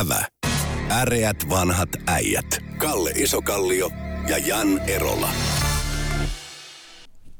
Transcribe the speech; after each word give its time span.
Ävä. 0.00 0.24
Äreät 0.90 1.36
vanhat 1.50 1.88
äijät. 2.06 2.46
Kalle 2.78 3.10
Isokallio 3.10 3.90
ja 4.28 4.38
Jan 4.38 4.80
Erola. 4.88 5.28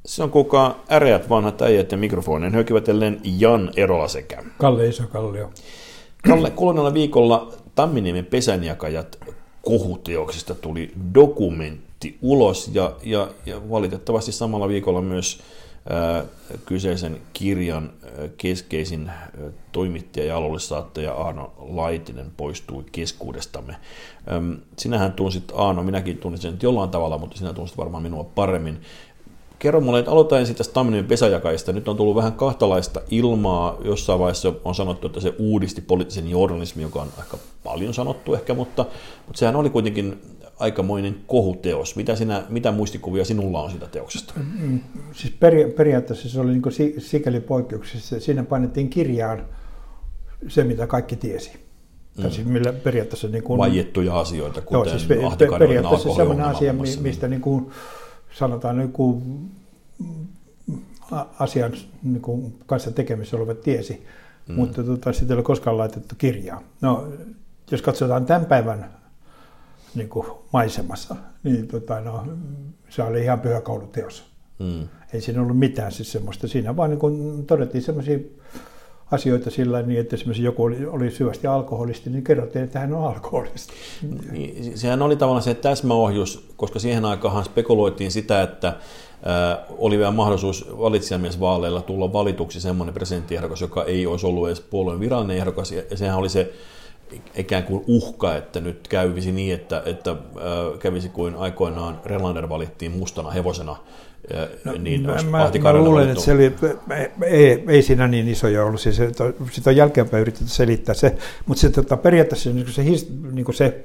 Se 0.06 0.22
on 0.22 0.30
kuka 0.30 0.76
äreät 0.90 1.28
vanhat 1.28 1.62
äijät 1.62 1.92
ja 1.92 1.98
mikrofonien 1.98 2.54
hökivätellen 2.54 3.20
Jan 3.24 3.70
Erola 3.76 4.08
sekä. 4.08 4.42
Kalle 4.58 4.88
Isokallio. 4.88 5.50
Kalle, 6.28 6.50
kulunella 6.50 6.94
viikolla 6.94 7.52
Tamminiemen 7.74 8.26
pesänjakajat 8.26 9.18
kohuteoksista 9.62 10.54
tuli 10.54 10.92
dokumentti 11.14 12.18
ulos 12.22 12.70
ja, 12.72 12.92
ja, 13.02 13.28
ja 13.46 13.70
valitettavasti 13.70 14.32
samalla 14.32 14.68
viikolla 14.68 15.00
myös 15.00 15.40
kyseisen 16.66 17.20
kirjan 17.32 17.92
keskeisin 18.36 19.10
toimittaja 19.72 20.26
ja 20.26 20.36
alullissaattaja 20.36 21.12
Aano 21.12 21.52
Laitinen 21.58 22.32
poistui 22.36 22.84
keskuudestamme. 22.92 23.76
Sinähän 24.78 25.12
tunsit 25.12 25.52
Aano, 25.54 25.82
minäkin 25.82 26.18
tunsin 26.18 26.42
sen 26.42 26.58
jollain 26.62 26.90
tavalla, 26.90 27.18
mutta 27.18 27.38
sinä 27.38 27.52
tunsit 27.52 27.78
varmaan 27.78 28.02
minua 28.02 28.24
paremmin. 28.24 28.80
Kerro 29.58 29.80
mulle, 29.80 29.98
että 29.98 30.10
aloitan 30.10 30.40
ensin 30.40 30.56
tästä 30.56 30.74
Tamminiemen 30.74 31.08
pesäjakaista. 31.08 31.72
Nyt 31.72 31.88
on 31.88 31.96
tullut 31.96 32.16
vähän 32.16 32.32
kahtalaista 32.32 33.00
ilmaa. 33.10 33.76
Jossain 33.84 34.18
vaiheessa 34.18 34.52
on 34.64 34.74
sanottu, 34.74 35.06
että 35.06 35.20
se 35.20 35.34
uudisti 35.38 35.80
poliittisen 35.80 36.30
journalismin, 36.30 36.82
joka 36.82 37.02
on 37.02 37.08
aika 37.18 37.38
paljon 37.64 37.94
sanottu 37.94 38.34
ehkä, 38.34 38.54
mutta, 38.54 38.86
mutta 39.26 39.38
sehän 39.38 39.56
oli 39.56 39.70
kuitenkin 39.70 40.22
aikamoinen 40.58 41.16
kohuteos. 41.26 41.96
Mitä, 41.96 42.16
sinä, 42.16 42.42
mitä 42.48 42.72
muistikuvia 42.72 43.24
sinulla 43.24 43.62
on 43.62 43.70
siitä 43.70 43.86
teoksesta? 43.86 44.34
Mm, 44.36 44.80
siis 45.12 45.34
peri, 45.40 45.70
periaatteessa 45.76 46.28
se 46.28 46.40
oli 46.40 46.50
niin 46.50 46.62
kuin 46.62 46.74
sikäli 46.98 47.40
poikkeuksessa. 47.40 48.20
Siinä 48.20 48.42
painettiin 48.42 48.90
kirjaan 48.90 49.46
se, 50.48 50.64
mitä 50.64 50.86
kaikki 50.86 51.16
tiesi. 51.16 51.52
Mm. 52.18 52.30
Siis 52.30 52.46
millä 52.46 52.72
periaatteessa... 52.72 53.28
Niin 53.28 53.42
kuin, 53.42 53.58
Vaiettuja 53.58 54.20
asioita, 54.20 54.60
kuten 54.60 54.78
joo, 54.78 54.98
siis 54.98 55.04
periaatteessa 55.58 56.14
sellainen 56.14 56.46
asia, 56.46 56.74
mistä 57.00 57.28
niin 57.28 57.40
kuin, 57.40 57.70
sanotaan 58.32 58.78
niin 58.78 58.92
kuin, 58.92 59.22
asian 61.38 61.72
niin 62.02 62.20
kuin, 62.20 62.58
kanssa 62.66 62.90
tekemisissä 62.90 63.36
olevat 63.36 63.60
tiesi, 63.60 64.06
mm. 64.48 64.54
mutta 64.54 64.84
tota, 64.84 65.12
sitä 65.12 65.34
ei 65.34 65.36
ole 65.36 65.42
koskaan 65.42 65.78
laitettu 65.78 66.14
kirjaa. 66.18 66.62
No, 66.80 67.08
jos 67.70 67.82
katsotaan 67.82 68.26
tämän 68.26 68.46
päivän 68.46 68.90
niin 69.94 70.08
kuin, 70.08 70.26
maisemassa, 70.52 71.16
niin 71.42 71.68
tota, 71.68 72.00
no, 72.00 72.26
se 72.88 73.02
oli 73.02 73.22
ihan 73.22 73.40
pyhäkouluteos. 73.40 74.24
Mm. 74.58 74.88
Ei 75.12 75.20
siinä 75.20 75.42
ollut 75.42 75.58
mitään 75.58 75.92
siis 75.92 76.12
semmoista. 76.12 76.48
Siinä 76.48 76.76
vaan 76.76 76.90
niin 76.90 76.98
kuin, 76.98 77.46
todettiin 77.46 77.82
semmoisia 77.82 78.18
asioita 79.10 79.50
sillä 79.50 79.82
niin, 79.82 80.00
että 80.00 80.16
esimerkiksi 80.16 80.42
joku 80.42 80.62
oli, 80.62 80.86
oli 80.86 81.10
syvästi 81.10 81.46
alkoholisti, 81.46 82.10
niin 82.10 82.24
kerrottiin, 82.24 82.64
että 82.64 82.78
hän 82.78 82.94
on 82.94 83.08
alkoholisti. 83.08 83.72
Niin, 84.30 84.78
sehän 84.78 85.02
oli 85.02 85.16
tavallaan 85.16 85.42
se 85.42 85.54
täsmäohjus, 85.54 86.48
koska 86.56 86.78
siihen 86.78 87.04
aikaan 87.04 87.44
spekuloitiin 87.44 88.12
sitä, 88.12 88.42
että 88.42 88.68
äh, 88.68 88.74
oli 89.78 89.98
vielä 89.98 90.10
mahdollisuus 90.10 90.68
valitsijamiesvaaleilla 90.78 91.82
tulla 91.82 92.12
valituksi 92.12 92.60
semmoinen 92.60 92.94
presidenttiehdokas, 92.94 93.60
joka 93.60 93.84
ei 93.84 94.06
olisi 94.06 94.26
ollut 94.26 94.46
edes 94.46 94.60
puolueen 94.60 95.00
virallinen 95.00 95.36
ehdokas, 95.36 95.72
ja 95.72 95.82
sehän 95.94 96.18
oli 96.18 96.28
se 96.28 96.52
ikään 97.36 97.62
kuin 97.62 97.84
uhka, 97.86 98.36
että 98.36 98.60
nyt 98.60 98.88
kävisi 98.88 99.32
niin, 99.32 99.54
että, 99.54 99.82
että 99.86 100.10
äh, 100.10 100.78
kävisi 100.78 101.08
kuin 101.08 101.34
aikoinaan 101.34 102.00
Relander 102.04 102.48
valittiin 102.48 102.92
mustana 102.92 103.30
hevosena 103.30 103.76
No, 104.64 104.72
niin 104.78 105.02
mä, 105.02 105.16
mä, 105.30 105.50
mä 105.62 105.72
luulen, 105.72 106.08
että 106.10 106.24
se 106.24 106.32
oli, 106.32 106.52
ei, 107.26 107.64
ei 107.68 107.82
siinä 107.82 108.08
niin 108.08 108.28
isoja 108.28 108.64
ollut, 108.64 108.80
siis 108.80 108.96
sitä 109.50 109.70
on 109.70 109.76
jälkeenpäin 109.76 110.20
yritetty 110.20 110.48
selittää 110.48 110.94
se, 110.94 111.16
mutta 111.46 111.60
se, 111.60 111.70
tota, 111.70 111.96
periaatteessa 111.96 112.50
niin 112.50 112.72
se, 112.72 112.82
niin 112.82 113.54
se, 113.54 113.84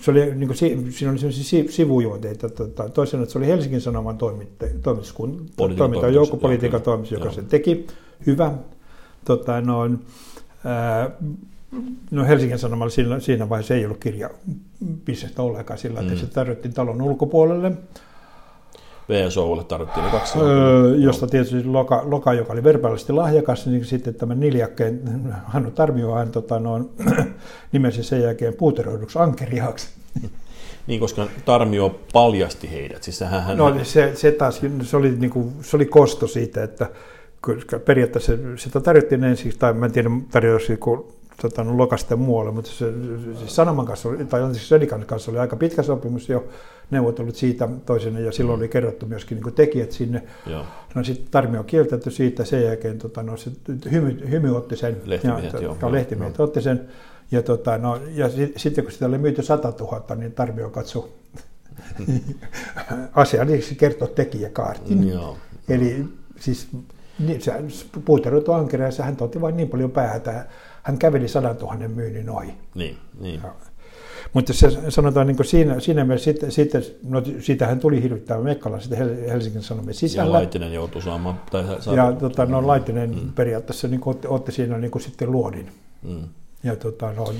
se 0.00 0.10
oli, 0.10 0.34
niin 0.34 0.48
kuin, 0.48 0.56
siinä 0.56 1.10
oli 1.10 1.18
sellaisia 1.18 1.64
sivujuonteita. 1.68 2.48
Tota, 2.48 2.88
toisena, 2.88 3.22
että 3.22 3.32
se 3.32 3.38
oli 3.38 3.46
Helsingin 3.46 3.80
Sanoman 3.80 4.18
toiminta, 4.18 4.66
joukkopolitiikan 6.08 6.82
toimitus, 6.82 7.12
joka 7.12 7.32
se 7.32 7.42
teki. 7.42 7.86
Hyvä. 8.26 8.52
Tota, 9.24 9.60
noin, 9.60 9.98
ää, 10.64 11.10
No 12.10 12.24
Helsingin 12.24 12.58
Sanomalla 12.58 12.90
siinä, 12.90 13.20
siinä 13.20 13.48
vaiheessa 13.48 13.74
ei 13.74 13.84
ollut 13.84 13.98
kirjabisnestä 13.98 15.42
ollenkaan 15.42 15.78
sillä, 15.78 16.00
että 16.00 16.12
mm. 16.12 16.18
se 16.18 16.26
tarjottiin 16.26 16.74
talon 16.74 17.02
ulkopuolelle. 17.02 17.72
VSOlle 19.08 19.64
tarvittiin 19.64 20.10
kaksi. 20.10 20.38
Öö, 20.38 20.96
josta 20.96 21.26
tietysti 21.26 21.64
Loka, 21.64 22.02
Loka, 22.04 22.32
joka 22.32 22.52
oli 22.52 22.64
verbaalisti 22.64 23.12
lahjakas, 23.12 23.66
niin 23.66 23.84
sitten 23.84 24.14
tämän 24.14 24.40
niljakkeen 24.40 25.00
Hannu 25.44 25.70
Tarmio 25.70 26.14
hän 26.14 26.30
tota, 26.30 26.58
noin, 26.58 26.90
nimesi 27.72 28.02
sen 28.02 28.22
jälkeen 28.22 28.54
puuteroiduksi 28.54 29.18
ankeriaksi. 29.18 29.88
Niin, 30.86 31.00
koska 31.00 31.26
Tarmio 31.44 32.00
paljasti 32.12 32.70
heidät. 32.70 33.02
Siis 33.02 33.20
hän... 33.20 33.56
No 33.56 33.74
se, 33.82 34.10
se 34.14 34.32
taas, 34.32 34.60
se 34.82 34.96
oli, 34.96 35.10
niin 35.10 35.30
kuin, 35.30 35.52
se 35.62 35.76
oli 35.76 35.86
kosto 35.86 36.26
siitä, 36.26 36.62
että 36.62 36.90
periaatteessa 37.84 38.32
sitä 38.56 38.80
tarjottiin 38.80 39.24
ensin, 39.24 39.52
tai 39.58 39.72
mä 39.72 39.86
en 39.86 39.92
tiedä 39.92 40.10
tarjosiko 40.30 41.14
tota, 41.42 41.64
no, 41.64 41.78
Lokasta 41.78 42.16
muualle, 42.16 42.52
mutta 42.52 42.70
se, 42.70 42.92
siis 43.38 43.56
Sanoman 43.56 43.86
kanssa, 43.86 44.08
oli, 44.08 44.24
tai 44.24 44.54
siis 44.54 44.68
Sedikan 44.68 45.06
kanssa 45.06 45.30
oli 45.30 45.38
aika 45.38 45.56
pitkä 45.56 45.82
sopimus 45.82 46.28
jo 46.28 46.44
neuvotellut 46.90 47.36
siitä 47.36 47.68
toisena, 47.86 48.20
ja 48.20 48.32
silloin 48.32 48.58
mm. 48.58 48.60
oli 48.60 48.68
kerrottu 48.68 49.06
myöskin 49.06 49.40
niin 49.40 49.54
tekijät 49.54 49.92
sinne. 49.92 50.22
Joo. 50.46 50.64
No 50.94 51.04
sitten 51.04 51.26
Tarmi 51.30 51.58
on 51.58 51.64
kieltäytty 51.64 52.10
siitä, 52.10 52.44
sen 52.44 52.62
jälkeen 52.62 52.98
tota, 52.98 53.22
no, 53.22 53.36
se 53.36 53.50
hymy, 53.90 54.30
hymy 54.30 54.56
otti 54.56 54.76
sen, 54.76 54.96
lehtimiehet, 55.04 55.52
ja, 55.52 55.60
joo, 55.60 55.92
lehtimiehet 55.92 56.40
otti 56.40 56.62
sen, 56.62 56.88
ja, 57.30 57.42
tota, 57.42 57.78
no, 57.78 57.98
ja 58.14 58.30
sitten 58.56 58.84
kun 58.84 58.92
sitä 58.92 59.06
oli 59.06 59.18
myyty 59.18 59.42
100 59.42 59.72
000, 59.80 60.14
niin 60.16 60.32
Tarmio 60.32 60.70
katsoi 60.70 61.08
asiallisesti 63.14 63.74
kertoo 63.74 64.08
tekijäkaartin. 64.08 65.08
Joo. 65.08 65.36
Eli 65.68 66.04
siis 66.40 66.68
niin, 67.18 67.40
se, 67.40 67.52
puuteroitu 68.04 68.52
ankereessa 68.52 69.02
hän 69.02 69.16
otti 69.20 69.40
vain 69.40 69.56
niin 69.56 69.68
paljon 69.68 69.90
päätä, 69.90 70.46
hän 70.84 70.98
käveli 70.98 71.28
100 71.28 71.54
000 71.60 71.88
myynnin 71.88 72.30
ohi. 72.30 72.54
Niin, 72.74 72.98
niin. 73.20 73.40
Ja, 73.44 73.54
mutta 74.32 74.52
se 74.52 74.90
sanotaan 74.90 75.26
niin 75.26 75.44
siinä, 75.44 75.80
siinä 75.80 76.04
mielessä, 76.04 76.24
sitten, 76.24 76.52
sitten, 76.52 76.82
no 77.08 77.22
siitähän 77.40 77.80
tuli 77.80 78.02
hirvittävä 78.02 78.42
mekkala 78.42 78.80
sitten 78.80 79.28
Helsingin 79.28 79.62
Sanomien 79.62 79.94
sisällä. 79.94 80.28
Ja 80.28 80.32
Laitinen 80.32 80.72
joutui 80.72 81.02
saamaan. 81.02 81.40
Tai 81.50 81.64
saa, 81.80 81.94
ja 81.94 82.12
tota, 82.12 82.46
no, 82.46 82.66
Laitinen 82.66 83.10
mm. 83.10 83.32
periaatteessa 83.32 83.88
niin 83.88 84.00
otti, 84.04 84.28
otti 84.28 84.52
siinä 84.52 84.78
niin 84.78 85.00
sitten 85.00 85.32
luodin. 85.32 85.70
Mm. 86.02 86.28
Ja 86.64 86.76
tota, 86.76 87.12
no, 87.12 87.32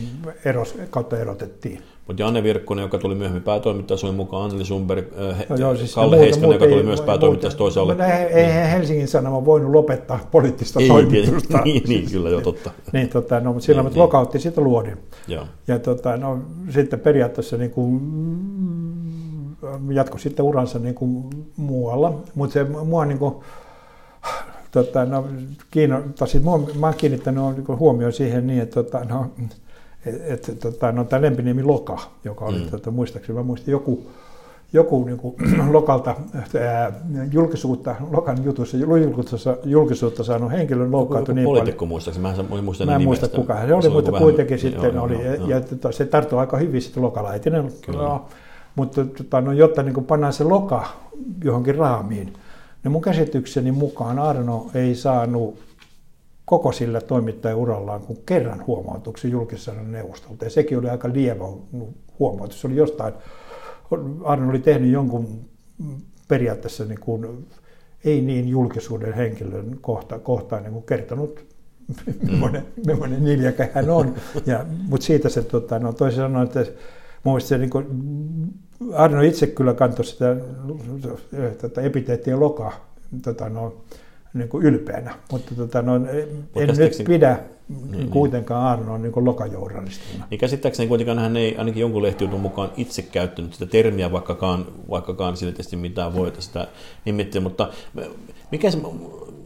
eros, 0.45 0.75
kautta 0.91 1.19
erotettiin. 1.19 1.83
Mutta 2.07 2.23
Janne 2.23 2.43
Virkkonen, 2.43 2.83
joka 2.83 2.99
tuli 2.99 3.15
myöhemmin 3.15 3.43
päätoimittaja, 3.43 3.99
oli 4.03 4.13
mukaan 4.13 4.45
Anneli 4.45 4.65
Sundberg, 4.65 5.05
äh, 5.31 5.47
no 5.49 5.57
joo, 5.57 5.77
siis 5.77 5.95
Kalle 5.95 6.19
Heiskanen, 6.19 6.53
joka 6.53 6.65
tuli 6.65 6.77
ei, 6.77 6.83
myös 6.83 7.01
päätoimittajaksi 7.01 7.59
toisaalle. 7.59 7.97
Ei 8.31 8.47
niin. 8.47 8.67
Helsingin 8.67 9.09
Sanoma 9.09 9.45
voinut 9.45 9.73
lopettaa 9.73 10.21
poliittista 10.31 10.81
ei, 10.81 10.89
toimitusta. 10.89 11.59
Niin, 11.65 11.83
niin, 11.89 12.11
kyllä 12.11 12.31
jo 12.31 12.41
totta. 12.41 12.71
niin, 12.93 13.09
tota, 13.09 13.41
no, 13.41 13.53
mutta 13.53 13.67
silloin 13.67 13.87
niin, 13.87 13.99
lokautti 13.99 14.39
sitten 14.39 14.65
luodin. 14.65 14.97
Joo. 15.29 15.45
Ja 15.69 15.79
tota, 15.79 16.17
no, 16.17 16.39
sitten 16.71 17.01
periaatteessa 17.01 17.57
niin 17.57 17.71
kuin, 17.71 18.01
jatkoi 19.91 20.21
sitten 20.21 20.45
uransa 20.45 20.79
niin 20.79 20.95
kuin 20.95 21.25
muualla, 21.57 22.21
mutta 22.35 22.53
se 22.53 22.65
mua 22.65 23.05
niin 23.05 23.19
kuin, 23.19 23.35
tota, 24.75 25.05
no, 25.05 25.27
kiinno, 25.71 26.03
siis 26.27 26.43
mua, 26.43 26.59
mä 26.59 26.87
olen 26.87 26.99
kiinnittänyt 26.99 27.45
niin 27.57 27.79
huomioon 27.79 28.13
siihen 28.13 28.47
niin, 28.47 28.63
että 28.63 28.83
tota, 28.83 29.05
no, 29.05 29.27
että 30.07 30.53
et, 30.53 30.59
tota, 30.61 30.93
no, 30.93 31.05
tämä 31.05 31.23
Lempiniemi 31.23 31.63
Loka, 31.63 31.99
joka 32.25 32.45
oli, 32.45 32.59
mm. 32.59 32.71
tota, 32.71 32.91
muistaakseni, 32.91 33.39
mä 33.39 33.43
muistin 33.43 33.73
joku, 33.73 34.07
joku 34.73 35.05
niin 35.05 35.19
kuin, 35.19 35.35
Lokalta 35.73 36.15
ää, 36.61 36.93
julkisuutta, 37.33 37.95
Lokan 38.11 38.45
jutussa, 38.45 38.77
julkisuutta, 38.77 39.57
julkisuutta 39.65 40.25
saanut 40.25 40.53
henkilön 40.53 40.93
loukkaantui 40.93 41.35
niin 41.35 41.45
poliitikko 41.45 41.87
muistaakseni, 41.87 42.23
mä 42.23 42.59
en 42.59 42.65
muista 42.65 42.87
Mä 42.87 42.97
en 42.97 43.03
muista 43.03 43.29
kuka 43.29 43.67
se 43.67 43.75
oli, 43.75 43.89
mutta 43.89 44.13
kuitenkin 44.13 44.59
sitten 44.59 44.95
joo, 44.95 45.05
oli, 45.05 45.25
joo, 45.25 45.49
ja, 45.49 45.57
ja 45.57 45.93
se 45.93 46.07
tarttui 46.07 46.39
aika 46.39 46.57
hyvin 46.57 46.83
sitten 46.83 47.03
Lokalaitinen. 47.03 47.73
No, 47.89 48.27
mutta 48.75 49.05
tota, 49.05 49.41
no, 49.41 49.53
jotta 49.53 49.83
niin 49.83 49.95
kuin 49.95 50.07
pannaan 50.07 50.33
se 50.33 50.45
Loka 50.45 50.87
johonkin 51.45 51.75
raamiin, 51.75 52.33
niin 52.85 52.93
mun 52.93 53.03
käsitykseni 53.03 53.73
mukaan 53.73 54.19
Arno 54.19 54.71
ei 54.75 54.95
saanut 54.95 55.59
koko 56.45 56.73
sillä 56.73 57.01
toimittajaurallaan 57.01 58.01
kuin 58.01 58.19
kerran 58.27 58.67
huomautuksen 58.67 59.31
julkissanan 59.31 59.93
neuvostolta. 59.93 60.45
Ja 60.45 60.51
sekin 60.51 60.79
oli 60.79 60.89
aika 60.89 61.13
lievä 61.13 61.45
huomautus. 62.19 62.61
Se 62.61 62.67
oli 62.67 62.77
jostain, 62.77 63.15
Arno 64.25 64.51
oli 64.51 64.59
tehnyt 64.59 64.91
jonkun 64.91 65.45
periaatteessa 66.29 66.85
niin 66.85 67.01
kuin, 67.01 67.47
ei 68.05 68.21
niin 68.21 68.49
julkisuuden 68.49 69.13
henkilön 69.13 69.79
kohta, 69.81 70.19
kohtaan 70.19 70.63
niin 70.63 70.73
kuin 70.73 70.85
kertonut, 70.85 71.45
mm. 72.07 72.31
millainen, 72.31 72.67
millainen 72.87 73.25
niljakä 73.25 73.69
hän 73.75 73.91
on. 73.91 74.15
Ja, 74.47 74.67
mutta 74.89 75.07
siitä 75.07 75.29
se, 75.29 75.43
tota, 75.43 75.79
no, 75.79 75.93
toisin 75.93 76.21
sanoen, 76.21 76.47
että 76.47 76.67
mun 77.25 77.41
se 77.41 77.59
niin 77.59 77.71
kuin, 77.71 77.87
Arno 78.93 79.23
itse 79.23 79.47
kyllä 79.47 79.75
kantoi 79.75 80.05
sitä 80.05 80.37
tätä 81.61 81.81
epiteettiä 81.81 82.41
loka, 82.41 82.73
tota, 83.23 83.49
no, 83.49 83.75
niin 84.35 84.49
kuin 84.49 84.67
ylpeänä. 84.67 85.15
Mutta 85.33 85.55
tota, 85.55 85.83
no, 85.83 85.97
en 85.97 86.69
nyt 86.79 87.05
pidä 87.07 87.39
niin, 87.69 87.91
niin. 87.91 88.11
kuitenkaan 88.11 88.67
Arno 88.67 88.95
on 88.95 89.03
niin 89.03 89.25
lokajournalistina. 89.25 90.27
Niin 90.31 90.39
käsittääkseni 90.39 90.89
kuitenkaan 90.89 91.19
hän 91.19 91.37
ei 91.37 91.57
ainakin 91.57 91.81
jonkun 91.81 92.03
lehtijutun 92.03 92.41
mukaan 92.41 92.71
itse 92.77 93.03
käyttänyt 93.03 93.53
sitä 93.53 93.67
termiä, 93.67 94.13
vaikkakaan, 94.13 94.67
vaikkakaan 94.91 95.37
sille 95.37 95.53
tietysti 95.53 95.77
mitään 95.77 96.15
voi 96.15 96.33
sitä 96.39 96.69
nimittää, 97.05 97.41
mutta 97.43 97.69
mikä 98.55 98.71
se, 98.71 98.79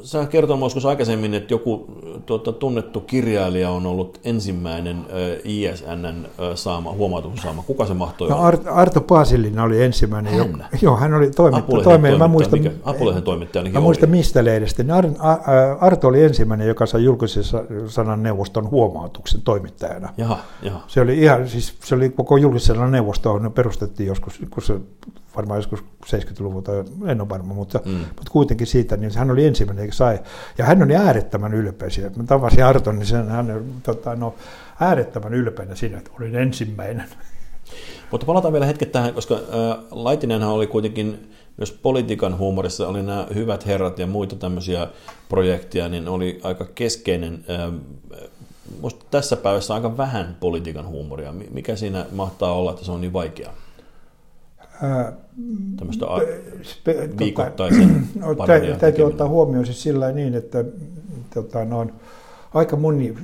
sä 0.02 0.26
kertoit 0.26 0.60
joskus 0.60 0.86
aikaisemmin, 0.86 1.34
että 1.34 1.54
joku 1.54 1.86
tuota, 2.26 2.52
tunnettu 2.52 3.00
kirjailija 3.00 3.70
on 3.70 3.86
ollut 3.86 4.20
ensimmäinen 4.24 4.96
äh, 4.96 5.40
ISNn 5.44 6.06
äh, 6.06 6.24
saama, 6.54 6.92
huomautuksen 6.92 7.42
saama. 7.42 7.62
Kuka 7.66 7.86
se 7.86 7.94
mahtoi 7.94 8.28
no, 8.28 8.36
olla? 8.36 8.52
Arto 8.70 9.00
Paasilina 9.00 9.62
oli 9.62 9.82
ensimmäinen. 9.82 10.32
Hän? 10.32 10.48
Joka, 10.48 10.64
joo, 10.82 10.96
hän 10.96 11.14
oli 11.14 11.30
toimittaja. 11.30 11.82
Toimittaja. 11.82 12.18
Mä 12.18 12.28
muistan, 12.28 12.58
mikä, 12.58 13.20
toimittaja 13.24 13.70
Mä 13.70 13.80
muistan 13.80 14.10
mistä 14.10 14.44
lehdestä. 14.44 14.82
Niin 14.82 14.92
Ar, 14.92 15.06
Arto 15.80 16.08
oli 16.08 16.22
ensimmäinen, 16.22 16.68
joka 16.68 16.86
sai 16.86 17.04
julkisen 17.04 17.44
sanan 17.86 18.22
neuvoston 18.22 18.70
huomautuksen 18.70 19.42
toimittajana. 19.42 20.08
Jaha, 20.16 20.38
jaha. 20.62 20.80
Se 20.86 21.00
oli 21.00 21.18
ihan, 21.18 21.48
siis 21.48 21.74
se 21.84 21.94
oli 21.94 22.10
koko 22.10 22.36
julkisen 22.36 22.76
sanan 22.76 22.92
neuvosto, 22.92 23.38
ne 23.38 23.50
perustettiin 23.50 24.06
joskus, 24.06 24.40
kun 24.50 24.62
se 24.62 24.74
varmaan 25.36 25.58
joskus 25.58 25.84
70-luvulta, 26.06 26.72
en 27.06 27.20
ole 27.20 27.28
varma, 27.28 27.54
mutta, 27.54 27.80
mm. 27.84 27.92
mutta 27.92 28.30
kuitenkin 28.30 28.66
siitä, 28.66 28.96
niin 28.96 29.10
hän 29.16 29.30
oli 29.30 29.46
ensimmäinen, 29.46 29.84
joka 29.84 29.94
sai. 29.94 30.18
Ja 30.58 30.64
hän 30.64 30.82
oli 30.82 30.96
äärettömän 30.96 31.54
ylpeä 31.54 31.90
siitä. 31.90 32.10
Mä 32.16 32.24
tavasin 32.24 32.64
Arton, 32.64 32.98
niin 32.98 33.06
sen, 33.06 33.28
hän 33.28 33.64
tota, 33.82 34.16
no, 34.16 34.34
äärettömän 34.80 35.34
ylpeänä 35.34 35.74
siinä, 35.74 35.98
että 35.98 36.10
olin 36.20 36.34
ensimmäinen. 36.34 37.04
Mutta 38.10 38.26
palataan 38.26 38.52
vielä 38.52 38.66
hetket 38.66 38.92
tähän, 38.92 39.14
koska 39.14 39.34
äh, 39.34 39.40
Laitinenhan 39.90 40.50
oli 40.52 40.66
kuitenkin 40.66 41.30
myös 41.56 41.72
politiikan 41.72 42.38
huumorissa, 42.38 42.88
oli 42.88 43.02
nämä 43.02 43.26
hyvät 43.34 43.66
herrat 43.66 43.98
ja 43.98 44.06
muita 44.06 44.36
tämmöisiä 44.36 44.88
projekteja, 45.28 45.88
niin 45.88 46.08
oli 46.08 46.40
aika 46.42 46.64
keskeinen 46.74 47.44
äh, 47.50 47.72
Musta 48.80 49.04
tässä 49.10 49.36
päivässä 49.36 49.74
aika 49.74 49.96
vähän 49.96 50.36
politiikan 50.40 50.86
huumoria. 50.86 51.34
Mikä 51.50 51.76
siinä 51.76 52.06
mahtaa 52.12 52.52
olla, 52.52 52.70
että 52.70 52.84
se 52.84 52.92
on 52.92 53.00
niin 53.00 53.12
vaikeaa? 53.12 53.54
Tämmöistä 55.76 56.06
tota, 56.06 56.20
viikoittaisen 57.18 58.08
no, 58.20 58.34
Täytyy 58.78 59.04
ottaa 59.04 59.28
huomioon 59.28 59.66
siis 59.66 59.82
sillä 59.82 60.12
niin, 60.12 60.34
että 60.34 60.64
tota, 61.34 61.64
no, 61.64 61.86
aika, 62.54 62.76
moni, 62.76 63.14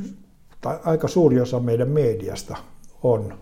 tai 0.61 0.79
aika 0.85 1.09
suuri 1.09 1.41
osa 1.41 1.61
meidän 1.61 1.89
mediasta 1.89 2.57
on 3.03 3.35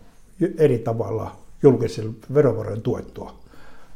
eri 0.58 0.78
tavalla 0.78 1.36
julkisilla 1.62 2.12
verovarojen 2.34 2.82
tuettua. 2.82 3.34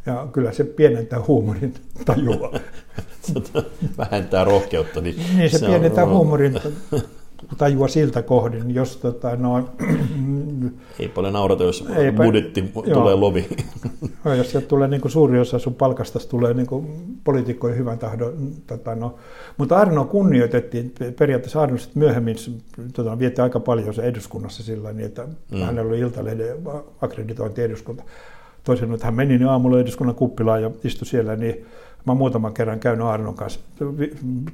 Ja 0.06 0.26
kyllä 0.32 0.52
se 0.52 0.64
pienentää 0.64 1.20
huumorin 1.28 1.74
tajua. 2.04 2.52
Vähentää 3.98 4.44
rohkeutta. 4.44 5.00
Niin, 5.00 5.16
niin 5.36 5.50
se, 5.50 5.58
se 5.58 5.66
pienentää 5.66 6.04
on... 6.04 6.10
huumorin 6.10 6.60
tajua 7.58 7.88
siltä 7.88 8.22
kohdin, 8.22 8.74
jos 8.74 8.96
tota, 8.96 9.36
no, 9.36 9.68
Ei 11.00 11.08
paljon 11.08 11.32
naurata, 11.32 11.64
jos 11.64 11.84
ei, 11.96 12.12
budjetti 12.12 12.70
joo, 12.74 13.00
tulee 13.00 13.14
lovi. 13.14 13.46
No, 14.24 14.34
jos 14.34 14.50
sieltä 14.50 14.68
tulee 14.68 14.88
niin 14.88 15.00
kuin 15.00 15.12
suuri 15.12 15.40
osa 15.40 15.58
sun 15.58 15.74
palkasta, 15.74 16.18
tulee 16.28 16.54
niin 16.54 16.66
kuin 16.66 16.86
poliitikkojen 17.24 17.76
hyvän 17.78 17.98
tahdon. 17.98 18.32
Tota, 18.66 18.94
no. 18.94 19.14
Mutta 19.56 19.76
Arno 19.76 20.04
kunnioitettiin, 20.04 20.92
periaatteessa 21.18 21.62
Arno 21.62 21.78
sitten 21.78 21.98
myöhemmin 21.98 22.36
tota, 22.92 23.18
vietti 23.18 23.40
aika 23.40 23.60
paljon 23.60 23.94
se 23.94 24.02
eduskunnassa 24.02 24.62
sillä 24.62 24.92
niin, 24.92 25.06
että 25.06 25.28
mm. 25.50 25.60
hänellä 25.60 25.88
oli 25.88 25.98
Iltalehden 25.98 26.56
akkreditointi 27.00 27.62
eduskunta. 27.62 28.02
Toisin 28.64 28.94
että 28.94 29.06
hän 29.06 29.14
meni 29.14 29.38
niin 29.38 29.48
aamulla 29.48 29.80
eduskunnan 29.80 30.16
kuppilaan 30.16 30.62
ja 30.62 30.70
istui 30.84 31.06
siellä, 31.06 31.36
niin 31.36 31.66
mä 32.06 32.14
muutaman 32.14 32.54
kerran 32.54 32.80
käynyt 32.80 33.06
Arnon 33.06 33.34
kanssa, 33.34 33.60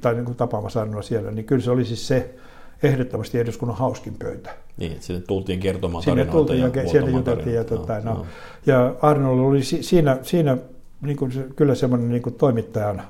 tai 0.01 0.13
niin 0.13 0.25
kuin 0.25 0.37
tapaamassa 0.37 0.81
Arnoa 0.81 1.01
siellä, 1.01 1.31
niin 1.31 1.45
kyllä 1.45 1.61
se 1.61 1.71
oli 1.71 1.85
siis 1.85 2.07
se, 2.07 2.35
ehdottomasti 2.83 3.39
eduskunnan 3.39 3.77
hauskin 3.77 4.15
pöytä. 4.19 4.55
Niin, 4.77 4.97
sinne 4.99 5.21
tultiin 5.21 5.59
kertomaan 5.59 6.03
sinne 6.03 6.25
tultiin 6.25 6.59
ja, 6.59 6.71
ja 6.75 6.89
sieltä 6.89 7.09
juteltiin. 7.09 7.55
Ja, 7.55 7.63
tota, 7.63 7.99
no, 7.99 8.13
no. 8.13 8.25
ja 8.65 8.95
Arnold 9.01 9.39
oli 9.39 9.63
siinä, 9.63 10.17
siinä 10.21 10.57
niin 11.01 11.17
kuin, 11.17 11.31
kyllä 11.55 11.75
semmoinen 11.75 12.09
niin 12.09 12.21
kuin 12.21 12.35
toimittajan 12.35 13.01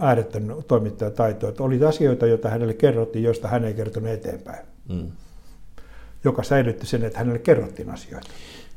ääretön 0.00 0.56
toimittajataito, 0.68 1.48
että 1.48 1.62
oli 1.62 1.84
asioita, 1.84 2.26
joita 2.26 2.48
hänelle 2.48 2.74
kerrottiin, 2.74 3.24
joista 3.24 3.48
hän 3.48 3.64
ei 3.64 3.74
kertonut 3.74 4.10
eteenpäin. 4.10 4.66
Mm. 4.88 5.10
Joka 6.24 6.42
säilytti 6.42 6.86
sen, 6.86 7.04
että 7.04 7.18
hänelle 7.18 7.38
kerrottiin 7.38 7.90
asioita. 7.90 8.28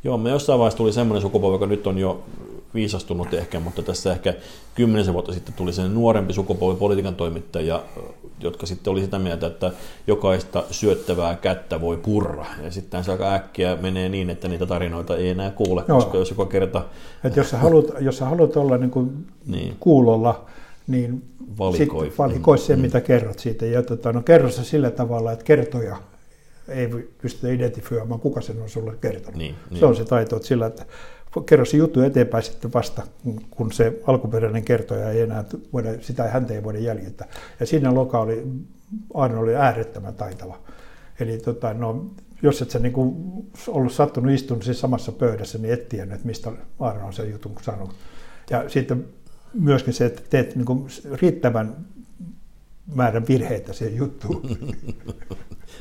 Joo, 0.03 0.17
me 0.17 0.29
jossain 0.29 0.59
vaiheessa 0.59 0.77
tuli 0.77 0.93
semmoinen 0.93 1.21
sukupolvi, 1.21 1.55
joka 1.55 1.65
nyt 1.65 1.87
on 1.87 1.97
jo 1.97 2.23
viisastunut 2.73 3.33
ehkä, 3.33 3.59
mutta 3.59 3.81
tässä 3.81 4.11
ehkä 4.11 4.33
kymmenisen 4.75 5.13
vuotta 5.13 5.33
sitten 5.33 5.53
tuli 5.53 5.73
sen 5.73 5.93
nuorempi 5.93 6.33
sukupolvi 6.33 6.79
politiikan 6.79 7.15
toimittajia, 7.15 7.83
jotka 8.39 8.65
sitten 8.65 8.91
oli 8.91 9.01
sitä 9.01 9.19
mieltä, 9.19 9.47
että 9.47 9.71
jokaista 10.07 10.63
syöttävää 10.71 11.35
kättä 11.35 11.81
voi 11.81 11.97
purra. 11.97 12.45
Ja 12.63 12.71
sitten 12.71 13.03
se 13.03 13.11
aika 13.11 13.33
äkkiä 13.33 13.77
menee 13.81 14.09
niin, 14.09 14.29
että 14.29 14.47
niitä 14.47 14.65
tarinoita 14.65 15.17
ei 15.17 15.29
enää 15.29 15.51
kuule, 15.51 15.83
Joo. 15.87 15.97
koska 15.97 16.17
jos 16.17 16.29
joka 16.29 16.45
kerta... 16.45 16.85
että 17.23 17.39
jos, 17.39 17.49
sä 17.49 17.57
haluat, 17.57 17.85
jos 17.99 18.17
sä 18.17 18.25
haluat 18.25 18.57
olla 18.57 18.77
niin 18.77 18.91
kuin 18.91 19.27
niin. 19.47 19.75
kuulolla, 19.79 20.45
niin 20.87 21.23
valikoi, 21.59 22.13
valikoi 22.17 22.57
sen, 22.57 22.79
mm. 22.79 22.81
mitä 22.81 23.01
kerrot 23.01 23.39
siitä. 23.39 23.65
Ja 23.65 23.83
tota, 23.83 24.13
no, 24.13 24.21
kerro 24.21 24.49
se 24.49 24.63
sillä 24.63 24.91
tavalla, 24.91 25.31
että 25.31 25.45
kertoja 25.45 25.97
ei 26.69 26.87
pystytä 27.21 27.53
identifioimaan, 27.53 28.19
kuka 28.19 28.41
sen 28.41 28.61
on 28.61 28.69
sulle 28.69 28.95
kertonut. 29.01 29.35
Niin, 29.35 29.55
se 29.55 29.73
niin. 29.73 29.85
on 29.85 29.95
se 29.95 30.05
taito, 30.05 30.35
että 30.35 30.47
sillä, 30.47 30.65
että 30.65 30.85
kerro 31.45 31.65
se 31.65 31.77
juttu 31.77 32.01
eteenpäin 32.01 32.43
sitten 32.43 32.73
vasta, 32.73 33.01
kun 33.51 33.71
se 33.71 34.01
alkuperäinen 34.07 34.63
kertoja 34.63 35.11
ei 35.11 35.21
enää 35.21 35.43
voida, 35.73 35.89
sitä 36.01 36.23
häntä 36.23 36.53
ei 36.53 36.63
voida 36.63 36.79
jäljittää. 36.79 37.27
Ja 37.59 37.65
siinä 37.65 37.93
Loka 37.93 38.19
oli, 38.19 38.47
Arno 39.13 39.41
oli 39.41 39.55
äärettömän 39.55 40.15
taitava. 40.15 40.59
Eli 41.19 41.37
tota, 41.37 41.73
no, 41.73 42.05
jos 42.41 42.61
et 42.61 42.69
sä 42.69 42.79
niin 42.79 42.93
kuin 42.93 43.15
ollut 43.67 43.93
sattunut 43.93 44.31
istunut 44.31 44.63
siis 44.63 44.79
samassa 44.79 45.11
pöydässä, 45.11 45.57
niin 45.57 45.73
et 45.73 45.89
tiennyt, 45.89 46.15
että 46.15 46.27
mistä 46.27 46.51
Arno 46.79 47.05
on 47.05 47.13
sen 47.13 47.31
jutun 47.31 47.55
sanonut. 47.61 47.95
Ja 48.49 48.69
sitten 48.69 49.05
myöskin 49.53 49.93
se, 49.93 50.05
että 50.05 50.21
teet 50.29 50.55
niin 50.55 50.65
kuin 50.65 50.87
riittävän 51.21 51.75
määrän 52.95 53.27
virheitä 53.27 53.73
siihen 53.73 53.97
juttuun. 53.97 54.41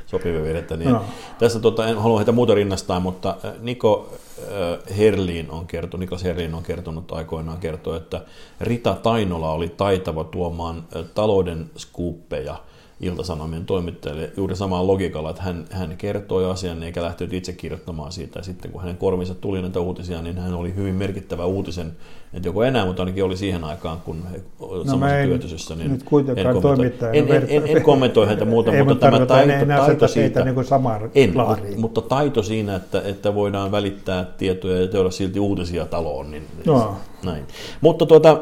Sopivia 0.06 0.42
virheitä. 0.42 0.76
Niin. 0.76 0.90
No. 0.90 1.04
Tässä 1.38 1.60
tota, 1.60 1.86
en 1.86 1.98
halua 1.98 2.18
heitä 2.18 2.32
muuta 2.32 2.54
rinnastaa, 2.54 3.00
mutta 3.00 3.36
äh, 3.44 3.52
Niko 3.60 4.12
äh, 4.38 4.96
Herliin 4.96 5.50
on 5.50 5.66
kertonut, 5.66 6.00
Niklas 6.00 6.24
Herliin 6.24 6.54
on 6.54 6.62
kertonut 6.62 7.12
aikoinaan 7.12 7.58
kertoa, 7.58 7.96
että 7.96 8.20
Rita 8.60 8.94
Tainola 9.02 9.52
oli 9.52 9.68
taitava 9.68 10.24
tuomaan 10.24 10.84
äh, 10.96 11.04
talouden 11.14 11.70
skuuppeja 11.76 12.56
Iltasanomien 13.00 13.66
toimittajalle 13.66 14.32
juuri 14.36 14.56
samalla 14.56 14.86
logiikalla, 14.86 15.30
että 15.30 15.42
hän, 15.42 15.64
hän 15.70 15.96
kertoi 15.96 16.50
asian 16.50 16.82
eikä 16.82 17.02
lähtenyt 17.02 17.32
itse 17.32 17.52
kirjoittamaan 17.52 18.12
siitä. 18.12 18.38
Ja 18.38 18.42
sitten 18.42 18.70
kun 18.70 18.80
hänen 18.80 18.96
korvinsa 18.96 19.34
tuli 19.34 19.62
näitä 19.62 19.80
uutisia, 19.80 20.22
niin 20.22 20.38
hän 20.38 20.54
oli 20.54 20.74
hyvin 20.74 20.94
merkittävä 20.94 21.44
uutisen, 21.44 21.92
että 22.34 22.48
joko 22.48 22.62
enää, 22.64 22.86
mutta 22.86 23.02
ainakin 23.02 23.24
oli 23.24 23.36
siihen 23.36 23.64
aikaan, 23.64 24.00
kun 24.00 24.24
he 24.32 24.40
olivat 24.60 24.86
no 24.86 24.92
samassa 24.92 25.16
työtysessä. 25.24 25.74
Niin 25.74 25.92
nyt 25.92 26.02
kuitenkaan 26.02 26.56
en, 26.56 26.62
kommentoi, 26.62 27.18
en, 27.18 27.28
en, 27.28 27.46
en, 27.48 27.76
en, 27.76 27.82
kommentoi 27.82 28.26
häntä 28.26 28.44
muuta, 28.44 28.72
ei, 28.76 28.82
mutta 28.82 29.10
tämä 29.10 29.26
taito, 29.26 29.52
enää 29.52 29.78
taito 29.78 30.08
siitä, 30.08 30.44
niin 30.44 30.54
kuin 30.54 30.66
en, 31.14 31.34
mutta 31.76 32.00
taito 32.00 32.42
siinä, 32.42 32.76
että, 32.76 33.02
että 33.04 33.34
voidaan 33.34 33.70
välittää 33.70 34.24
tietoja 34.38 34.80
ja 34.80 34.88
tehdä 34.88 35.10
silti 35.10 35.40
uutisia 35.40 35.86
taloon, 35.86 36.30
niin 36.30 36.46
no. 36.66 36.96
näin. 37.24 37.44
Mutta 37.80 38.06
tuota, 38.06 38.40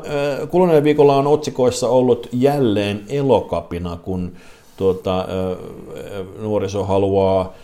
kuluneella 0.50 0.84
viikolla 0.84 1.16
on 1.16 1.26
otsikoissa 1.26 1.88
ollut 1.88 2.28
jälleen 2.32 3.00
elokapina, 3.08 3.96
kun 3.96 4.32
tuota, 4.76 5.28
nuoriso 6.38 6.84
haluaa 6.84 7.54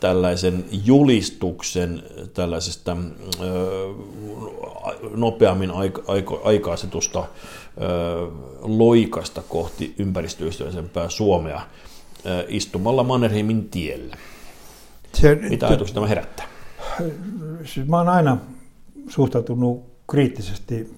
tällaisen 0.00 0.64
julistuksen 0.84 2.02
tällaisesta 2.34 2.96
nopeammin 5.16 5.70
aikaisetusta 6.44 7.24
loikasta 8.62 9.42
kohti 9.48 9.94
ympäristöystävällisempää 9.98 11.08
Suomea 11.08 11.60
istumalla 12.48 13.02
Mannerheimin 13.02 13.68
tiellä. 13.68 14.16
Se, 15.14 15.34
Mitä 15.34 15.68
ajatuksia 15.68 15.94
tämä 15.94 16.06
herättää? 16.06 16.46
Siis 17.64 17.88
mä 17.88 17.96
oon 17.96 18.08
aina 18.08 18.38
suhtautunut 19.08 19.84
kriittisesti 20.10 20.94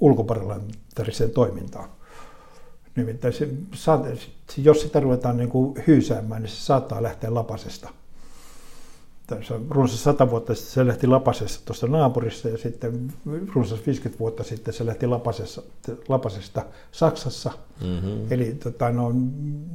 ulkoparlamentariseen 0.00 1.30
toimintaan. 1.30 1.88
Nimittäin 2.96 3.34
se, 3.34 3.48
jos 4.56 4.80
sitä 4.80 5.00
ruvetaan 5.00 5.36
niin 5.36 5.48
kuin 5.48 5.82
hyysäämään, 5.86 6.42
niin 6.42 6.50
se 6.50 6.56
saattaa 6.56 7.02
lähteä 7.02 7.34
lapasesta. 7.34 7.88
Tässä 9.26 9.60
runsas 9.70 10.04
100 10.04 10.30
vuotta 10.30 10.54
sitten 10.54 10.72
se 10.72 10.86
lähti 10.86 11.06
lapasesta 11.06 11.64
tuosta 11.64 11.86
naapurissa 11.86 12.48
ja 12.48 12.58
sitten 12.58 13.12
runsas 13.54 13.86
50 13.86 14.18
vuotta 14.18 14.44
sitten 14.44 14.74
se 14.74 14.86
lähti 14.86 15.06
lapasesta, 15.06 15.62
lapasesta 16.08 16.64
Saksassa. 16.92 17.52
Mm-hmm. 17.80 18.26
Eli 18.30 18.54
tota, 18.54 18.90
no, 18.90 19.12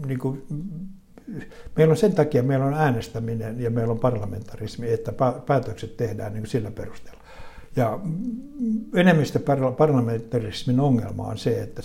niin 0.06 0.20
kuin, 0.20 0.46
meillä 1.78 1.92
on 1.92 1.98
sen 1.98 2.14
takia 2.14 2.44
meillä 2.44 2.66
on 2.66 2.74
äänestäminen 2.74 3.62
ja 3.62 3.70
meillä 3.70 3.92
on 3.92 4.00
parlamentarismi, 4.00 4.94
että 4.94 5.14
päätökset 5.46 5.98
tehdään 5.98 6.34
niin 6.34 6.42
kuin 6.42 6.52
sillä 6.52 6.72
perusteella. 6.72 7.22
Ja 7.76 8.00
enemmistö 8.96 9.40
parlamentarismin 9.78 10.80
ongelma 10.80 11.28
on 11.28 11.38
se, 11.38 11.62
että 11.62 11.82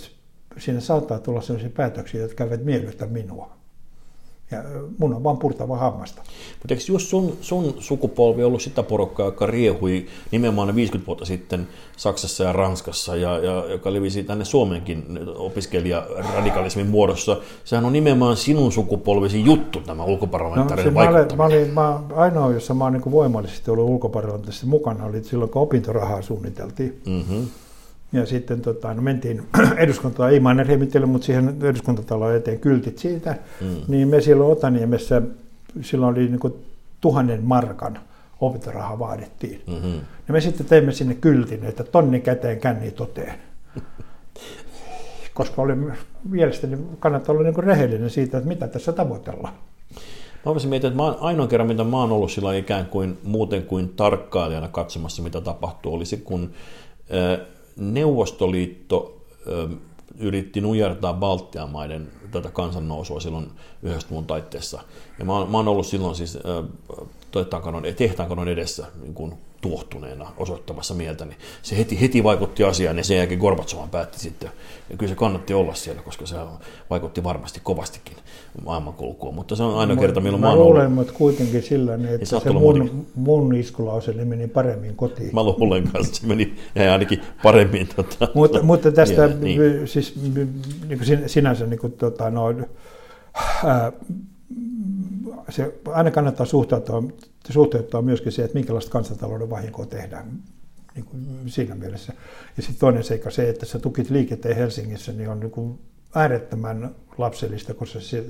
siinä 0.59 0.79
saattaa 0.79 1.19
tulla 1.19 1.41
sellaisia 1.41 1.69
päätöksiä, 1.69 2.21
jotka 2.21 2.43
eivät 2.43 2.65
miellytä 2.65 3.05
minua. 3.05 3.57
Ja 4.51 4.63
mun 4.97 5.13
on 5.13 5.23
vaan 5.23 5.37
purtava 5.37 5.77
hammasta. 5.77 6.21
Mutta 6.59 6.73
eikö 6.73 6.83
just 6.87 7.07
sun, 7.07 7.37
sun 7.41 7.75
sukupolvi 7.79 8.43
ollut 8.43 8.61
sitä 8.61 8.83
porukkaa, 8.83 9.25
joka 9.25 9.45
riehui 9.45 10.05
nimenomaan 10.31 10.75
50 10.75 11.07
vuotta 11.07 11.25
sitten 11.25 11.67
Saksassa 11.97 12.43
ja 12.43 12.53
Ranskassa, 12.53 13.15
ja, 13.15 13.39
ja 13.39 13.65
joka 13.69 13.93
levisi 13.93 14.23
tänne 14.23 14.45
Suomenkin 14.45 15.19
opiskelijaradikalismin 15.35 16.87
muodossa. 16.87 17.37
Sehän 17.63 17.85
on 17.85 17.93
nimenomaan 17.93 18.37
sinun 18.37 18.71
sukupolvesi 18.71 19.45
juttu, 19.45 19.79
tämä 19.79 20.03
ulkoparlamentaarinen 20.03 20.93
no, 20.93 20.99
vaikuttaminen. 20.99 21.37
Mä, 21.37 21.43
olin, 21.43 21.73
mä, 21.73 21.91
olin, 21.91 22.11
mä 22.13 22.21
ainoa, 22.21 22.53
jossa 22.53 22.73
mä 22.73 22.83
olen 22.83 23.01
niin 23.01 23.11
voimallisesti 23.11 23.71
ollut 23.71 23.89
ulkoparlamentissa 23.89 24.67
mukana, 24.67 25.05
oli 25.05 25.23
silloin, 25.23 25.51
kun 25.51 25.61
opintorahaa 25.61 26.21
suunniteltiin. 26.21 27.01
Mm-hmm. 27.05 27.47
Ja 28.11 28.25
sitten 28.25 28.61
tota, 28.61 28.93
no 28.93 29.01
mentiin 29.01 29.43
eduskuntaan, 29.77 30.31
ei 30.31 30.39
Mannerheimille, 30.39 31.05
mutta 31.05 31.25
siihen 31.25 31.57
eduskuntataloon 31.61 32.35
eteen 32.35 32.59
kyltit 32.59 32.97
siitä. 32.97 33.35
Mm. 33.61 33.67
Niin 33.87 34.07
me 34.07 34.21
silloin 34.21 34.51
Otaniemessä, 34.51 35.21
silloin 35.81 36.15
oli 36.15 36.27
niin 36.27 36.39
kuin 36.39 36.53
tuhannen 37.01 37.43
markan 37.43 37.99
opintoraha 38.41 38.99
vaadittiin. 38.99 39.61
Mm-hmm. 39.67 39.93
Ja 40.27 40.33
me 40.33 40.41
sitten 40.41 40.65
teimme 40.65 40.91
sinne 40.91 41.13
kyltin, 41.13 41.65
että 41.65 41.83
tonni 41.83 42.19
käteen 42.19 42.59
känni 42.59 42.91
toteen. 42.91 43.33
Koska 45.33 45.61
oli 45.61 45.73
mielestäni 46.29 46.77
kannattaa 46.99 47.35
olla 47.35 47.43
niin 47.43 47.63
rehellinen 47.63 48.09
siitä, 48.09 48.37
että 48.37 48.47
mitä 48.47 48.67
tässä 48.67 48.91
tavoitellaan. 48.93 49.53
Mä 50.45 50.51
olisin 50.51 50.69
miettiä, 50.69 50.87
että 50.87 51.03
mä 51.03 51.11
ainoa 51.11 51.47
kerran, 51.47 51.67
mitä 51.67 51.83
mä 51.83 51.97
oon 51.97 52.11
ollut 52.11 52.31
sillä 52.31 52.55
ikään 52.55 52.85
kuin 52.85 53.17
muuten 53.23 53.63
kuin 53.63 53.89
tarkkailijana 53.89 54.67
katsomassa, 54.67 55.23
mitä 55.23 55.41
tapahtuu, 55.41 55.93
olisi 55.93 56.17
kun 56.17 56.51
Neuvostoliitto 57.77 59.21
yritti 60.19 60.61
nujertaa 60.61 61.13
Baltian 61.13 61.69
maiden 61.69 62.11
tätä 62.31 62.49
kansannousua 62.49 63.19
silloin 63.19 63.51
90-luvun 63.85 64.25
taitteessa. 64.25 64.81
Ja 65.19 65.25
mä 65.25 65.33
oon, 65.33 65.51
mä 65.51 65.57
oon 65.57 65.67
ollut 65.67 65.87
silloin 65.87 66.15
siis 66.15 66.37
tehtaankanon 67.95 68.47
edessä 68.47 68.87
niin 69.01 69.13
kuin 69.13 69.33
tuohtuneena 69.61 70.31
osoittamassa 70.37 70.93
mieltä, 70.93 71.25
niin 71.25 71.37
se 71.61 71.77
heti, 71.77 72.01
heti 72.01 72.23
vaikutti 72.23 72.63
asiaan 72.63 72.97
ja 72.97 73.03
sen 73.03 73.17
jälkeen 73.17 73.39
Gorbatsovan 73.39 73.89
päätti 73.89 74.19
sitten. 74.19 74.49
Ja 74.89 74.97
kyllä 74.97 75.09
se 75.09 75.15
kannatti 75.15 75.53
olla 75.53 75.73
siellä, 75.73 76.01
koska 76.01 76.25
se 76.25 76.35
vaikutti 76.89 77.23
varmasti 77.23 77.59
kovastikin 77.63 78.17
maailmankulkuun, 78.65 79.35
mutta 79.35 79.55
se 79.55 79.63
on 79.63 79.79
aina 79.79 79.95
mä, 79.95 80.01
kerta, 80.01 80.19
milloin 80.19 80.41
mä, 80.41 80.47
mä 80.47 80.55
luulen, 80.55 80.91
mutta 80.91 81.13
kuitenkin 81.13 81.63
sillä 81.63 81.97
niin, 81.97 82.13
että 82.13 82.25
se, 82.25 82.39
se 82.39 82.49
mun, 82.49 83.07
mun 83.15 83.55
iskulause 83.55 84.13
niin 84.13 84.27
meni 84.27 84.47
paremmin 84.47 84.95
kotiin. 84.95 85.29
Mä 85.33 85.43
luulen 85.43 85.83
kanssa, 85.91 86.21
se 86.21 86.27
meni 86.27 86.55
ainakin 86.91 87.21
paremmin. 87.43 87.87
Tota, 87.95 88.27
mutta, 88.33 88.63
mutta 88.63 88.91
tästä 88.91 89.21
vielä, 89.21 89.33
niin. 89.33 89.87
siis 89.87 90.15
niin 90.87 90.99
kuin 90.99 91.29
sinänsä 91.29 91.65
niin 91.65 91.79
kuin, 91.79 91.93
tota, 91.93 92.29
no, 92.29 92.53
ää, 93.65 93.91
se 95.49 95.73
aina 95.85 96.11
kannattaa 96.11 96.45
suhtautua, 96.45 97.03
suhteuttaa 97.49 98.01
myöskin 98.01 98.31
se, 98.31 98.43
että 98.43 98.57
minkälaista 98.57 98.91
kansantalouden 98.91 99.49
vahinkoa 99.49 99.85
tehdään 99.85 100.39
niin 100.95 101.05
kuin 101.05 101.43
siinä 101.45 101.75
mielessä. 101.75 102.13
Ja 102.57 102.63
sitten 102.63 102.79
toinen 102.79 103.03
seikka 103.03 103.31
se, 103.31 103.49
että 103.49 103.65
sä 103.65 103.79
tukit 103.79 104.09
liikenteen 104.09 104.55
Helsingissä, 104.55 105.11
niin 105.11 105.29
on 105.29 105.39
niin 105.39 105.51
kuin 105.51 105.79
äärettömän 106.15 106.95
lapsellista, 107.17 107.73
koska 107.73 107.99
se 107.99 108.25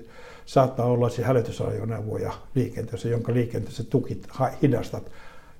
saattaa 0.45 0.85
olla 0.85 1.09
se 1.09 1.23
hälytysajoneuvoja 1.23 2.33
liikenteessä, 2.55 3.09
jonka 3.09 3.33
liikenteessä 3.33 3.83
tukit 3.83 4.27
hidastat 4.61 5.11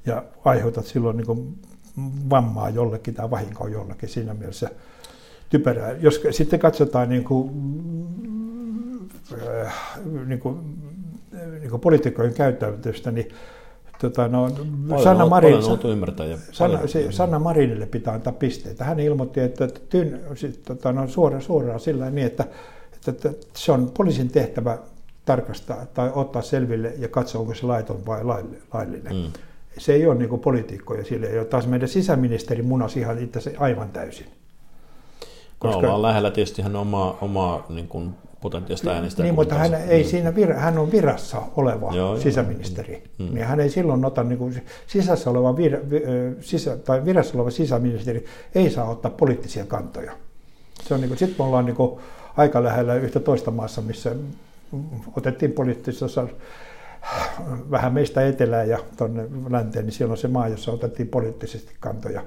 ja 0.06 0.24
aiheutat 0.46 0.86
silloin 0.86 1.18
niin 1.18 1.28
kuin 1.28 1.60
vammaa 2.30 2.70
jollekin 2.70 3.14
tai 3.14 3.32
vahinkoa 3.32 3.70
jollekin 3.70 4.10
siinä 4.10 4.34
mielessä 4.34 4.70
typerää. 5.50 5.92
Jos 5.92 6.22
sitten 6.32 6.60
katsotaan 6.60 7.10
niin 7.10 7.24
kuin, 7.24 7.52
niin 10.26 10.40
kuin, 10.40 10.60
niin 11.60 11.70
kuin 11.70 11.82
poliitikkojen 11.82 12.34
käyttäytymistä, 12.34 13.12
niin 13.12 13.28
Tota, 14.02 14.28
no, 14.28 14.50
Sanna, 15.04 15.26
Marin, 15.26 15.58
Sanna, 16.52 16.88
se, 16.88 17.12
Sanna 17.12 17.40
Marinille 17.40 17.86
pitää 17.86 18.14
antaa 18.14 18.34
pisteitä. 18.34 18.84
Hän 18.84 19.00
ilmoitti, 19.00 19.40
että 19.40 19.68
tyn, 19.90 20.22
sit, 20.36 20.64
tota, 20.64 20.92
no, 20.92 21.08
suoraan, 21.08 21.42
suoraan 21.42 21.80
sillä 21.80 22.10
niin, 22.10 22.28
että, 22.28 22.46
että, 23.08 23.30
että 23.30 23.46
se 23.54 23.72
on 23.72 23.92
poliisin 23.98 24.30
tehtävä 24.30 24.78
tarkastaa 25.26 25.86
tai 25.94 26.12
ottaa 26.14 26.42
selville 26.42 26.94
ja 26.98 27.08
katsoa, 27.08 27.42
onko 27.42 27.54
se 27.54 27.66
laiton 27.66 28.06
vai 28.06 28.24
laillinen. 28.74 29.16
Mm. 29.16 29.32
Se 29.78 29.94
ei 29.94 30.08
ole 30.08 30.16
niin 30.16 30.40
poliitikkoja 30.40 31.06
sille, 31.06 31.28
ja 31.28 31.46
taas 31.46 31.68
meidän 31.68 31.90
sisäministeri 31.90 32.62
munasi 32.62 33.00
ihan 33.00 33.20
itse 33.20 33.54
aivan 33.58 33.90
täysin. 33.90 34.28
Koska... 35.60 35.82
No, 35.82 35.88
ollaan 35.88 36.02
lähellä 36.02 36.32
tietysti 36.32 36.62
hän 36.62 36.76
omaa, 36.76 37.18
omaa 37.22 37.66
niin 37.70 37.88
kuin 37.88 38.16
potentiaalista 38.50 38.92
äänestä. 38.92 39.24
Niin, 39.24 39.36
mutta 39.36 39.56
hän, 39.56 39.74
ei 39.74 40.04
mm. 40.04 40.10
siinä 40.10 40.36
vir, 40.36 40.54
hän 40.54 40.78
on 40.78 40.92
virassa 40.92 41.42
oleva 41.56 41.96
joo, 41.96 42.20
sisäministeri. 42.20 43.04
Mm. 43.20 43.26
Mm. 43.26 43.34
Niin 43.34 43.46
hän 43.46 43.60
ei 43.60 43.70
silloin 43.70 44.06
ota, 44.06 44.24
niin 44.24 44.38
kuin, 44.38 44.62
sisässä 44.88 45.30
oleva 45.30 45.58
vir, 45.58 45.78
sisä, 46.40 46.78
tai 46.78 47.06
virassa 47.06 47.38
oleva 47.38 47.50
sisäministeri 47.50 48.26
ei 48.56 48.70
saa 48.70 48.90
ottaa 48.90 49.12
poliittisia 49.12 49.66
kantoja. 49.66 50.12
Se 50.84 50.94
on 50.94 51.02
niin 51.02 51.10
kuin, 51.10 51.18
sitten 51.18 51.36
me 51.40 51.46
ollaan 51.46 51.66
niin 51.66 51.76
kuin, 51.76 52.00
aika 52.38 52.64
lähellä 52.64 52.96
yhtä 52.96 53.20
toista 53.20 53.52
maassa, 53.52 53.82
missä 53.82 54.16
otettiin 55.18 55.52
poliittisessa 55.52 56.28
vähän 57.72 57.94
meistä 57.94 58.28
etelään 58.28 58.70
ja 58.70 58.80
tuonne 58.98 59.26
länteen, 59.50 59.86
niin 59.86 59.94
siellä 59.94 60.12
on 60.12 60.18
se 60.18 60.28
maa, 60.28 60.48
jossa 60.48 60.72
otettiin 60.72 61.08
poliittisesti 61.08 61.72
kantoja. 61.80 62.24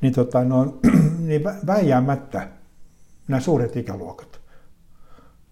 niin, 0.00 0.12
tota, 0.12 0.44
no, 0.44 0.78
niin 1.26 1.44
väijäämättä 1.66 2.48
nämä 3.28 3.40
suuret 3.40 3.76
ikäluokat 3.76 4.40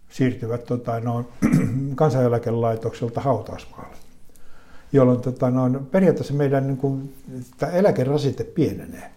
siirtyvät 0.08 0.64
tota, 0.64 1.00
no, 1.00 1.24
kansaneläkelaitokselta 1.94 3.20
hautausmaalle, 3.20 3.96
jolloin 4.92 5.20
tota, 5.20 5.50
no, 5.50 5.80
periaatteessa 5.90 6.34
meidän 6.34 6.66
niin 6.66 6.76
kuin, 6.76 7.14
eläkerasite 7.72 8.44
pienenee. 8.44 9.15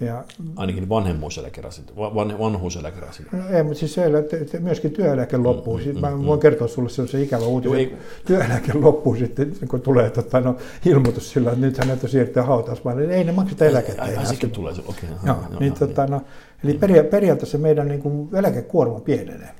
Ja, 0.00 0.24
Ainakin 0.56 0.88
vanhemmuuseläkerasite, 0.88 1.92
van, 1.96 2.38
vanhuuseläkerasite. 2.38 3.36
No 3.36 3.48
ei, 3.56 3.62
mutta 3.62 3.78
siis 3.78 3.94
se, 3.94 4.06
että 4.42 4.60
myöskin 4.60 4.90
työeläke 4.90 5.36
loppuu. 5.36 5.78
Mm, 5.78 5.94
mm, 5.94 6.00
mä 6.00 6.10
mm, 6.10 6.26
voin 6.26 6.40
kertoa 6.40 6.68
sinulle 6.68 7.08
se 7.08 7.22
ikävä 7.22 7.44
uutinen. 7.44 7.90
Joo, 7.90 7.98
työeläke 8.26 8.72
loppuu 8.74 9.16
sitten, 9.16 9.52
kun 9.68 9.80
tulee 9.80 10.10
tota, 10.10 10.40
no, 10.40 10.56
ilmoitus 10.84 11.32
sillä, 11.32 11.50
että 11.50 11.66
nyt 11.66 11.78
häneltä 11.78 12.08
siirtyy 12.08 12.42
hautausmaalle. 12.42 13.02
Niin 13.02 13.10
ei 13.10 13.24
ne 13.24 13.32
makseta 13.32 13.64
eläkettä. 13.64 14.02
Ai, 14.02 14.16
ai, 14.16 14.26
sitten 14.26 14.50
tulee 14.50 14.74
se, 14.74 14.82
okei. 14.86 15.08
Okay, 15.10 15.26
joo, 15.26 15.36
joo, 15.50 15.60
niin, 15.60 15.74
joo, 15.80 15.88
tota, 15.88 16.06
no, 16.06 16.22
eli 16.64 16.72
peria- 16.72 17.04
periaatteessa 17.04 17.58
meidän 17.58 17.88
niin 17.88 18.00
kuin, 18.02 18.28
eläkekuorma 18.36 19.00
pienenee. 19.00 19.50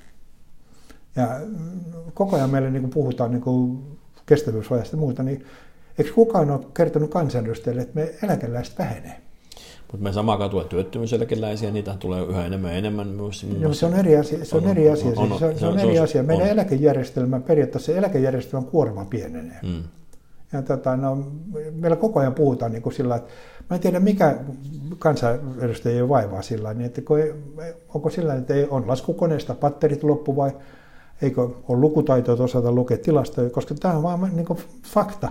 Ja 1.17 1.41
koko 2.15 2.37
ajan 2.37 2.51
meille 2.51 2.71
niin 2.71 2.91
puhutaan 2.91 3.31
niin 3.31 3.79
kestävyysvajasta 4.27 4.97
ja 4.97 5.01
muuta, 5.01 5.23
niin 5.23 5.45
eikö 5.99 6.13
kukaan 6.15 6.51
ole 6.51 6.61
kertonut 6.75 7.11
kansanedustajille, 7.11 7.83
että 7.83 7.95
me 7.95 8.15
eläkeläiset 8.23 8.79
vähenee? 8.79 9.26
Mutta 9.93 10.05
me 10.05 10.13
samaan 10.13 10.51
tulee 10.51 10.65
työttömyyseläkeläisiä, 10.65 11.71
niitä 11.71 11.95
tulee 11.99 12.23
yhä 12.25 12.47
enemmän 12.47 12.71
ja 12.71 12.79
enemmän 12.79 13.09
myös. 13.09 13.47
Joo, 13.61 13.75
se 13.75 13.87
on 13.87 13.95
eri 13.95 14.17
asia. 14.17 14.45
Se 14.45 14.57
on, 14.57 14.65
on 14.65 14.71
eri 14.71 14.91
asia. 14.91 15.13
On, 15.17 15.33
on, 15.33 15.39
se 15.39 15.47
on, 15.47 15.59
se 15.59 15.67
on 15.67 15.79
eri 15.79 15.99
asia. 15.99 16.23
Meidän 16.23 16.47
on. 16.47 16.53
eläkejärjestelmä, 16.53 17.41
periaatteessa 17.41 17.93
eläkejärjestelmän 17.93 18.69
kuorma 18.69 19.05
pienenee. 19.05 19.59
Mm. 19.63 19.83
Ja 20.53 20.63
tota, 20.63 20.97
no, 20.97 21.27
meillä 21.73 21.97
koko 21.97 22.21
ajan 22.21 22.35
puhutaan 22.35 22.73
niin 22.73 22.83
kuin 22.83 22.93
sillä, 22.93 23.17
että 23.17 23.33
mä 23.71 23.75
en 23.75 23.81
tiedä 23.81 24.01
mikä 24.01 24.37
kansanedustajien 24.99 26.09
vaivaa 26.09 26.43
sillä 26.43 26.75
niin 26.75 26.87
että 26.87 27.01
kun 27.01 27.19
ei, 27.21 27.33
onko 27.95 28.11
sillä 28.11 28.35
että 28.35 28.55
ei, 28.55 28.67
on 28.71 28.89
laskukoneesta 28.89 29.55
patterit 29.55 30.03
loppu 30.03 30.37
vai 30.37 30.51
eikö 31.23 31.43
ole 31.43 31.81
lukutaitoa 31.81 32.45
osata 32.45 32.73
lukea 32.73 32.99
tilastoja, 32.99 33.51
koska 33.51 33.75
tämä 33.75 33.95
on 33.95 34.03
vaan 34.03 34.31
niin 34.33 34.47
kuin 34.47 34.59
fakta, 34.85 35.29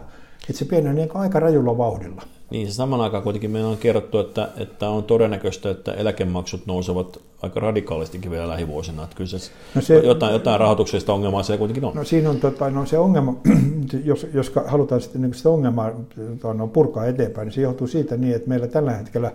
että 0.50 0.60
se 0.60 0.66
pienenee 0.66 1.06
niin 1.06 1.18
aika 1.18 1.40
rajulla 1.40 1.78
vauhdilla. 1.78 2.22
Niin, 2.50 2.68
se 2.68 2.74
saman 2.74 3.02
aikaan 3.02 3.24
kuitenkin 3.24 3.52
meillä 3.52 3.70
on 3.70 3.78
kerrottu, 3.78 4.20
että, 4.20 4.50
että 4.58 4.90
on 4.90 5.04
todennäköistä, 5.04 5.70
että 5.70 5.94
eläkemaksut 5.94 6.66
nousevat 6.66 7.20
aika 7.42 7.60
radikaalistikin 7.60 8.32
vielä 8.32 8.50
lähivuosina. 8.50 9.04
Että 9.04 9.16
kyllä 9.16 9.30
se, 9.30 9.52
no 9.76 9.82
se 9.82 9.98
jotain, 9.98 10.34
jotain 10.34 10.60
rahoituksesta 10.60 11.14
ongelmaa 11.14 11.44
se 11.44 11.58
kuitenkin 11.58 11.86
on. 11.86 11.96
No 11.96 12.04
siinä 12.04 12.30
on 12.30 12.40
tota, 12.40 12.70
no 12.70 12.86
se 12.86 12.98
ongelma, 12.98 13.36
jos, 14.04 14.28
jos 14.34 14.52
halutaan 14.66 15.02
sitten 15.02 15.22
niin 15.22 15.34
sitä 15.34 15.50
ongelmaa 15.50 15.92
tota, 16.16 16.54
no, 16.54 16.68
purkaa 16.68 17.06
eteenpäin, 17.06 17.46
niin 17.46 17.54
se 17.54 17.62
johtuu 17.62 17.88
siitä 17.88 18.18
niin, 18.18 18.36
että 18.36 18.50
meillä 18.50 18.68
tällä 18.68 18.92
hetkellä 18.92 19.32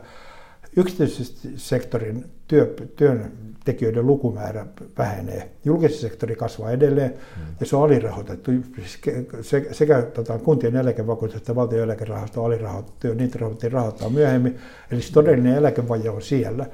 yksityisen 0.77 1.27
sektorin 1.57 2.25
työ, 2.49 2.75
työntekijöiden 3.71 4.07
lukumäärä 4.07 4.67
vähenee. 4.99 5.51
Julkisen 5.65 5.99
sektori 5.99 6.37
kasvaa 6.37 6.71
edelleen 6.71 7.11
mm. 7.11 7.43
ja 7.61 7.67
se 7.67 7.77
on 7.77 7.83
alirahoitettu. 7.83 8.51
Sekä 9.73 10.03
tota, 10.03 10.39
kuntien 10.39 10.77
eläkevakuutus 10.77 11.37
että 11.37 11.55
valtion 11.55 11.83
eläkerahasto 11.83 12.41
on 12.41 12.47
alirahoitettu 12.47 13.07
ja 13.07 13.15
niitä 13.15 13.39
rahoitettiin 13.39 13.73
rahoittaa 13.73 14.11
myöhemmin. 14.11 14.59
Eli 14.91 15.03
se 15.03 15.13
todellinen 15.13 15.57
eläkevaje 15.57 16.11
on 16.11 16.23
siellä. 16.23 16.67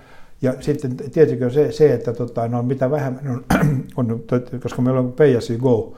Ja 0.43 0.55
sitten 0.61 0.97
tietenkin 0.97 1.45
on 1.45 1.53
se, 1.53 1.73
se 1.73 1.95
että 1.95 2.13
tota, 2.13 2.49
no, 2.49 2.63
mitä 2.63 2.91
vähemmän 2.91 3.25
on, 3.97 4.11
on, 4.13 4.23
koska 4.63 4.83
meillä 4.83 5.01
on 5.01 5.13
pay 5.13 5.37
as 5.37 5.51
you 5.51 5.59
go 5.59 5.97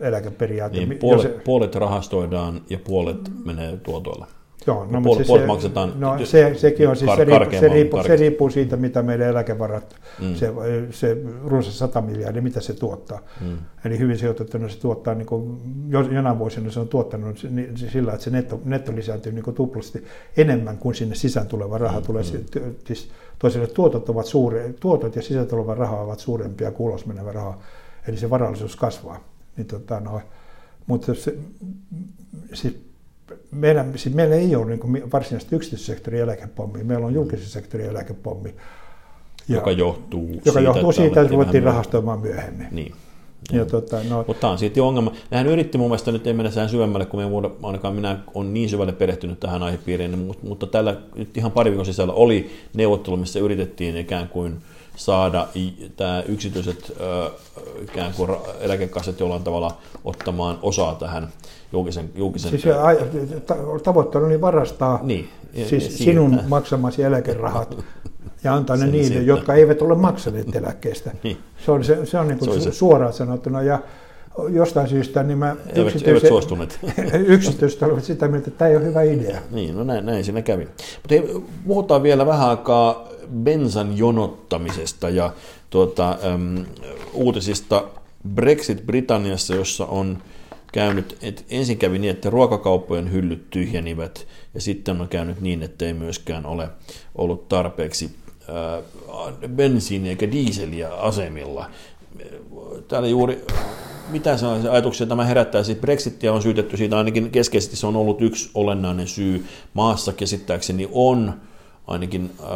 eläkeperiaate. 0.00 0.76
Niin, 0.76 0.98
puolet, 0.98 1.44
puolet 1.44 1.74
rahastoidaan 1.74 2.60
ja 2.70 2.78
puolet 2.84 3.30
menee 3.44 3.76
tuotoilla. 3.76 4.26
Joo, 4.66 4.86
no, 4.90 5.00
puol- 5.00 5.38
se, 5.38 5.46
maksetaan 5.46 5.92
no, 5.96 6.18
se, 6.24 6.54
sekin 6.56 6.88
on 6.88 6.96
siis, 6.96 7.10
kar- 7.10 7.16
se, 7.16 7.24
riippuu, 7.24 7.60
se, 7.60 7.68
riippuu, 7.68 8.02
se 8.02 8.16
riippuu 8.16 8.50
siitä, 8.50 8.76
mitä 8.76 9.02
meidän 9.02 9.28
eläkevarat, 9.28 9.96
mm. 10.20 10.34
se, 10.34 10.52
se 10.90 11.16
runsas 11.44 11.78
100 11.78 12.00
miljardia, 12.00 12.42
mitä 12.42 12.60
se 12.60 12.74
tuottaa. 12.74 13.20
Mm. 13.40 13.58
Eli 13.84 13.98
hyvin 13.98 14.18
sijoitettuna 14.18 14.68
se 14.68 14.80
tuottaa, 14.80 15.14
niin 15.14 15.26
kuin, 15.26 15.60
jonain 15.90 16.38
vuosina 16.38 16.70
se 16.70 16.80
on 16.80 16.88
tuottanut 16.88 17.38
sillä, 17.74 18.12
että 18.12 18.24
se 18.24 18.30
netto, 18.30 18.60
netto 18.64 18.96
lisääntyy 18.96 19.32
niin 19.32 19.44
kuin 19.44 19.56
tuplasti 19.56 20.04
enemmän 20.36 20.78
kuin 20.78 20.94
sinne 20.94 21.14
sisään 21.14 21.46
tuleva 21.46 21.78
raha 21.78 22.00
mm. 22.00 22.06
tulee. 22.06 22.22
Mm. 22.22 22.74
Siis 22.86 23.08
toisille 23.38 23.66
tuotot, 23.66 24.08
ovat 24.08 24.26
suuri, 24.26 24.74
tuotot 24.80 25.16
ja 25.16 25.22
sisään 25.22 25.46
tuleva 25.46 25.74
raha 25.74 26.00
ovat 26.00 26.18
suurempia 26.18 26.70
kuin 26.70 26.88
ulos 26.88 27.06
menevä 27.06 27.32
raha, 27.32 27.58
eli 28.08 28.16
se 28.16 28.30
varallisuus 28.30 28.76
kasvaa. 28.76 29.20
Niin, 29.56 29.66
tota, 29.66 30.00
no, 30.00 30.20
mutta 30.86 31.14
se, 31.14 31.38
siis 32.52 32.83
meillä, 33.50 33.84
siis 33.96 34.14
meillä 34.14 34.34
ei 34.34 34.56
ole 34.56 34.66
niin 34.66 35.12
varsinaisesti 35.12 35.56
yksityissektorin 35.56 36.20
eläkepommia, 36.20 36.84
meillä 36.84 37.06
on 37.06 37.14
julkisen 37.14 37.46
sektorin 37.46 37.86
eläkepommi. 37.86 38.54
Ja, 39.48 39.54
joka 39.54 39.70
johtuu 39.70 40.28
joka 40.28 40.42
siitä, 40.44 40.60
johtuu 40.60 40.90
että, 40.90 41.02
siitä, 41.02 41.20
että 41.20 41.32
ruvettiin 41.32 41.62
rahastoimaan 41.62 42.20
myöhemmin. 42.20 42.66
Niin. 42.70 42.94
Ja 43.52 43.64
tota, 43.64 43.96
no... 44.08 44.24
Mutta 44.26 44.40
tämä 44.40 44.50
on 44.50 44.58
silti 44.58 44.80
ongelma. 44.80 45.12
Nehän 45.30 45.46
yritti 45.46 45.78
mun 45.78 45.88
mielestä, 45.88 46.12
nyt 46.12 46.26
ei 46.26 46.32
mennä 46.32 46.50
sään 46.50 46.68
syvemmälle, 46.68 47.06
kun 47.06 47.20
me 47.20 47.30
vuoda, 47.30 47.50
ainakaan 47.62 47.94
minä 47.94 48.18
olen 48.34 48.54
niin 48.54 48.68
syvälle 48.68 48.92
perehtynyt 48.92 49.40
tähän 49.40 49.62
aihepiiriin, 49.62 50.18
mutta, 50.18 50.46
mutta 50.46 50.66
tällä 50.66 50.96
nyt 51.14 51.36
ihan 51.36 51.52
pari 51.52 51.70
viikon 51.70 51.86
sisällä 51.86 52.12
oli 52.12 52.50
neuvottelu, 52.74 53.16
missä 53.16 53.38
yritettiin 53.38 53.96
ikään 53.96 54.28
kuin 54.28 54.56
saada 54.96 55.48
tämä 55.96 56.22
yksityiset 56.28 56.96
ikään 57.82 58.12
kuin 58.16 58.30
eläkekassat 58.60 59.20
jollain 59.20 59.42
tavalla 59.42 59.76
ottamaan 60.04 60.58
osaa 60.62 60.94
tähän 60.94 61.28
julkisen... 61.72 62.10
julkisen 62.14 62.50
siis 62.50 62.64
tavoitteena 63.82 64.26
oli 64.26 64.40
varastaa 64.40 65.00
niin, 65.02 65.28
siis 65.66 65.98
sinun 65.98 66.40
maksamasi 66.48 67.02
eläkerahat 67.02 67.76
ja 68.44 68.54
antaa 68.54 68.76
ne 68.76 68.86
niille, 68.86 69.08
sieltä. 69.08 69.26
jotka 69.26 69.54
eivät 69.54 69.82
ole 69.82 69.94
maksaneet 69.94 70.56
eläkkeestä. 70.56 71.10
niin. 71.22 71.38
Se 71.64 71.70
on, 71.70 71.84
se, 71.84 72.06
se 72.06 72.18
on, 72.18 72.28
niin 72.28 72.38
kuin 72.38 72.60
se 72.60 72.68
on 72.68 72.74
suoraan 72.74 73.12
sanottuna. 73.12 73.62
Ja 73.62 73.78
jostain 74.48 74.88
syystä 74.88 75.22
niin 75.22 75.38
mä 75.38 75.56
eivät, 75.74 76.06
eivät 76.06 76.28
suostuneet. 76.28 76.78
yksityiset 77.26 77.82
olivat 77.82 78.04
sitä 78.04 78.28
mieltä, 78.28 78.48
että 78.48 78.58
tämä 78.58 78.68
ei 78.68 78.76
ole 78.76 78.84
hyvä 78.84 79.02
idea. 79.02 79.40
Niin, 79.50 79.76
no 79.76 79.84
näin, 79.84 80.06
näin 80.06 80.24
siinä 80.24 80.42
kävi. 80.42 80.68
Mutta 81.02 81.40
puhutaan 81.66 82.02
vielä 82.02 82.26
vähän 82.26 82.48
aikaa 82.48 83.08
bensan 83.42 83.98
jonottamisesta 83.98 85.08
ja 85.08 85.32
tuota, 85.70 86.18
äm, 86.34 86.64
uutisista 87.12 87.84
Brexit 88.34 88.86
Britanniassa, 88.86 89.54
jossa 89.54 89.86
on 89.86 90.18
käynyt, 90.72 91.16
että 91.22 91.42
ensin 91.50 91.78
kävi 91.78 91.98
niin, 91.98 92.10
että 92.10 92.30
ruokakauppojen 92.30 93.12
hyllyt 93.12 93.50
tyhjenivät 93.50 94.26
ja 94.54 94.60
sitten 94.60 95.00
on 95.00 95.08
käynyt 95.08 95.40
niin, 95.40 95.62
että 95.62 95.84
ei 95.84 95.92
myöskään 95.92 96.46
ole 96.46 96.68
ollut 97.14 97.48
tarpeeksi 97.48 98.10
äh, 98.40 99.48
bensiiniä 99.48 100.10
eikä 100.10 100.30
diiseliä 100.30 100.94
asemilla. 100.94 101.70
Täällä 102.88 103.08
juuri 103.08 103.44
mitä 104.08 104.36
sellaisia 104.36 104.72
ajatuksia 104.72 105.06
tämä 105.06 105.24
herättää? 105.24 105.62
Siis 105.62 105.78
Brexitia 105.78 106.32
on 106.32 106.42
syytetty 106.42 106.76
siitä, 106.76 106.98
ainakin 106.98 107.30
keskeisesti 107.30 107.76
se 107.76 107.86
on 107.86 107.96
ollut 107.96 108.22
yksi 108.22 108.50
olennainen 108.54 109.06
syy 109.06 109.46
maassa 109.74 110.12
käsittääkseni 110.12 110.88
on 110.92 111.34
ainakin 111.86 112.32
äh, 112.40 112.46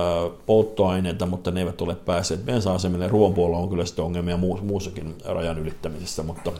polttoaineita, 0.46 1.26
mutta 1.26 1.50
ne 1.50 1.60
eivät 1.60 1.80
ole 1.80 1.94
päässeet 1.94 2.44
bensa-asemille. 2.44 3.08
Ruoan 3.08 3.34
on 3.38 3.68
kyllä 3.68 3.84
sitten 3.84 4.04
ongelmia 4.04 4.36
muussakin 4.62 5.14
rajan 5.24 5.58
ylittämisessä, 5.58 6.22
mutta 6.22 6.52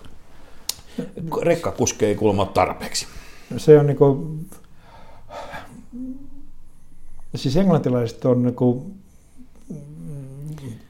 rekkakuske 1.43 2.07
ei 2.07 2.15
kuulemma 2.15 2.47
tarpeeksi. 2.47 3.07
Se 3.57 3.79
on 3.79 3.87
niin 3.87 3.97
kuin, 3.97 4.47
siis 7.35 7.57
englantilaiset 7.57 8.25
on 8.25 8.43
niin 8.43 8.55
kuin 8.55 8.95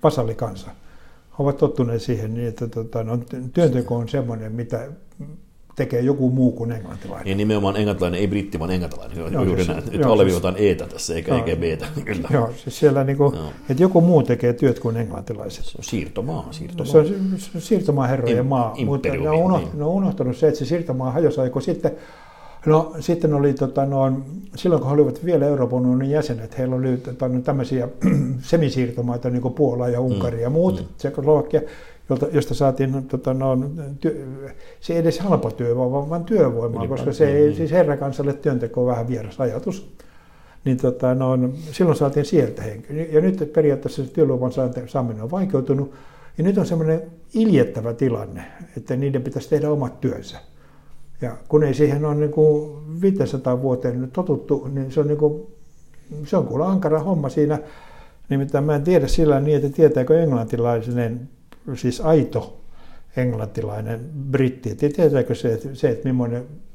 vasallikansa. 0.03 0.71
Ovat 1.39 1.57
tottuneet 1.57 2.03
siihen 2.03 2.35
niin, 2.35 2.49
että 2.49 2.69
tota, 2.69 3.05
no, 3.05 3.19
työnteko 3.53 3.97
on 3.97 4.09
semmoinen, 4.09 4.53
mitä 4.53 4.89
tekee 5.79 6.01
joku 6.01 6.31
muu 6.31 6.53
kuin 6.53 6.73
englantilainen. 6.73 7.29
Ja 7.29 7.35
nimenomaan 7.35 7.77
englantilainen, 7.77 8.21
ei 8.21 8.27
britti, 8.27 8.59
vaan 8.59 8.71
englantilainen. 8.71 9.19
Joo, 9.19 9.45
juuri 9.45 9.65
siis, 9.65 9.69
näin. 9.77 9.93
Nyt 9.93 10.05
alleviivataan 10.05 10.55
eetä 10.59 10.87
tässä, 10.87 11.15
eikä, 11.15 11.35
eikä 11.37 11.57
beetä. 11.57 11.87
Kyllä. 12.05 12.29
Joo, 12.33 12.53
siis 12.57 12.79
siellä 12.79 13.05
niin 13.05 13.17
kuin, 13.17 13.35
että 13.71 13.83
joku 13.83 14.01
muu 14.01 14.23
tekee 14.23 14.53
työt 14.53 14.79
kuin 14.79 14.97
englantilaiset. 14.97 15.65
Se 15.65 15.79
on 15.79 15.85
siirtomaa. 15.85 16.49
siirtomaa. 16.51 16.93
Se 16.93 16.99
on 16.99 17.61
siirtomaa 17.61 18.07
herrojen 18.07 18.47
maa. 18.47 18.77
Mutta 18.85 19.09
ne 19.09 19.31
on, 19.31 19.37
unohtanut, 19.37 19.73
niin. 19.73 19.79
ne 19.79 19.85
on 19.85 19.91
unohtanut 19.91 20.37
se, 20.37 20.49
että 20.49 20.59
se 20.59 20.65
siirtomaa 20.65 21.11
hajosi 21.11 21.41
aiko 21.41 21.61
sitten 21.61 21.93
No 22.67 22.93
sitten 23.01 23.35
oli, 23.35 23.55
tota, 23.55 23.87
no, 23.87 24.21
silloin 24.57 24.83
kun 24.83 24.91
he 24.91 24.95
olivat 24.95 25.25
vielä 25.25 25.47
Euroopan 25.47 25.79
unionin 25.79 26.11
jäsenet, 26.11 26.59
heillä 26.59 26.77
oli 26.77 26.97
tota, 26.97 27.29
no, 27.29 27.41
tämmöisiä 27.41 27.89
semisiirtomaita, 28.41 29.31
niin 29.31 29.43
kuin 29.43 29.55
Puola 29.55 29.89
ja 29.89 30.01
Unkari 30.01 30.37
mm, 30.37 30.43
ja 30.43 30.51
muut, 30.51 30.81
mm. 30.81 30.87
Tsekoslovakia, 30.99 31.61
jolta, 32.11 32.27
josta 32.33 32.55
saatiin 32.55 33.09
tota, 33.09 33.35
no, 33.35 33.59
työ, 34.01 34.27
se 34.81 34.93
ei 34.93 34.99
edes 34.99 35.19
halpa 35.19 35.51
työvoima, 35.51 36.11
vaan 36.11 36.25
työvoimaa, 36.25 36.89
koska 36.89 37.13
se 37.13 37.29
ei, 37.29 37.45
niin. 37.45 37.57
siis 37.57 37.71
herrakansalle 37.71 38.33
työnteko 38.33 38.81
on 38.81 38.87
vähän 38.87 39.09
vieras 39.09 39.41
ajatus. 39.41 39.95
Niin 40.65 40.77
tota, 40.77 41.15
no, 41.15 41.39
silloin 41.73 41.97
saatiin 41.97 42.27
sieltä 42.27 42.63
henkilö. 42.63 43.03
Ja 43.03 43.21
nyt 43.21 43.53
periaatteessa 43.53 44.05
se 44.05 44.11
työluvan 44.11 44.53
saaminen 44.87 45.23
on 45.23 45.31
vaikeutunut. 45.31 45.93
Ja 46.39 46.45
nyt 46.45 46.59
on 46.59 46.67
semmoinen 46.67 47.03
iljettävä 47.35 47.95
tilanne, 47.95 48.45
että 48.77 48.97
niiden 48.97 49.23
pitäisi 49.23 49.49
tehdä 49.49 49.71
omat 49.71 50.01
työnsä. 50.01 50.39
Ja 51.21 51.37
kun 51.49 51.63
ei 51.63 51.75
siihen 51.75 52.05
ole 52.05 52.15
niin 52.15 52.31
kuin 52.31 52.79
500 53.01 53.63
vuoteen 53.63 54.01
nyt 54.01 54.13
totuttu, 54.13 54.69
niin 54.73 54.93
se 54.93 55.01
on, 55.01 55.07
niin 55.07 55.19
kuin, 55.19 55.47
se 56.25 56.37
on 56.37 56.47
kuulla 56.47 56.69
ankara 56.69 56.99
homma 56.99 57.29
siinä. 57.29 57.59
Nimittäin 58.29 58.65
mä 58.65 58.75
en 58.75 58.85
tiedä 58.85 59.07
sillä 59.07 59.41
niin, 59.41 59.57
että 59.57 59.69
tietääkö 59.69 60.23
englantilainen, 60.23 61.29
siis 61.75 62.01
aito 62.01 62.61
englantilainen 63.17 64.01
britti, 64.31 64.71
että 64.71 64.89
tietääkö 64.89 65.35
se, 65.35 65.61
se 65.73 65.89
että 65.89 66.09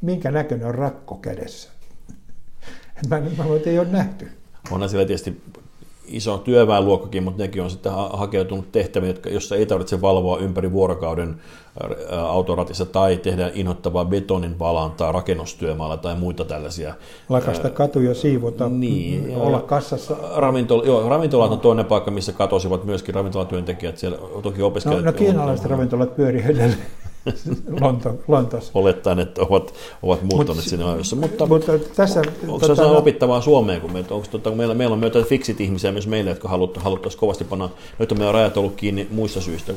minkä 0.01 0.31
näköinen 0.31 0.67
on 0.67 0.75
rakko 0.75 1.15
kädessä. 1.15 1.69
Mä, 3.09 3.21
mä 3.37 3.47
voin, 3.47 3.61
ei 3.65 3.79
ole 3.79 3.87
nähty. 3.91 4.27
Onhan 4.71 4.89
siellä 4.89 5.07
tietysti 5.07 5.41
iso 6.07 6.37
työväenluokkakin, 6.37 7.23
mutta 7.23 7.43
nekin 7.43 7.61
on 7.61 7.69
sitten 7.69 7.91
hakeutunut 8.13 8.71
tehtäviin, 8.71 9.15
joissa 9.25 9.55
ei 9.55 9.65
tarvitse 9.65 10.01
valvoa 10.01 10.37
ympäri 10.37 10.71
vuorokauden 10.71 11.35
autoratissa 12.27 12.85
tai 12.85 13.17
tehdä 13.17 13.51
inhottavaa 13.53 14.05
betonin 14.05 14.59
valantaa 14.59 15.11
rakennustyömaalla 15.11 15.97
tai 15.97 16.15
muita 16.15 16.45
tällaisia. 16.45 16.93
Lakasta 17.29 17.69
katuja 17.69 18.15
siivota, 18.15 18.69
niin, 18.69 19.37
olla 19.37 19.61
kassassa. 19.61 20.15
Ravintola, 20.35 20.83
joo, 20.83 21.09
ravintolat 21.09 21.51
on 21.51 21.59
toinen 21.59 21.85
paikka, 21.85 22.11
missä 22.11 22.31
katosivat 22.31 22.83
myöskin 22.83 23.15
ravintolatyöntekijät, 23.15 23.97
siellä 23.97 24.17
toki 24.43 24.61
opiskelijat. 24.61 25.05
No, 25.05 25.11
no 25.11 25.17
kiinalaiset 25.17 25.65
ravintolat 25.65 26.15
pyörii 26.15 26.41
edelleen. 26.41 26.77
Lonto, 27.81 28.19
Lontossa. 28.27 28.71
Olettaen, 28.75 29.19
että 29.19 29.41
ovat, 29.41 29.73
ovat 30.03 30.21
muuttuneet 30.21 30.55
Mut, 30.55 30.69
sinne 30.69 30.85
ajoissa. 30.85 31.15
Mutta, 31.15 31.45
mutta 31.45 31.71
tässä, 31.95 32.21
onko 32.47 32.59
tota, 32.59 32.75
se 32.75 32.81
opittavaa 32.81 33.41
Suomeen, 33.41 33.81
kun 33.81 33.91
meillä, 33.91 34.15
onko, 34.15 34.27
tota, 34.31 34.51
meillä, 34.51 34.73
meillä 34.73 34.93
on 34.93 34.99
myös 34.99 35.13
fiksit 35.27 35.61
ihmisiä 35.61 35.91
myös 35.91 36.07
meille, 36.07 36.29
jotka 36.29 36.49
haluttaisiin 36.75 37.19
kovasti 37.19 37.43
panna, 37.43 37.69
nyt 37.99 38.11
on 38.11 38.17
meidän 38.17 38.33
rajat 38.33 38.57
ollut 38.57 38.75
kiinni 38.75 39.07
muissa 39.11 39.41
syistä 39.41 39.73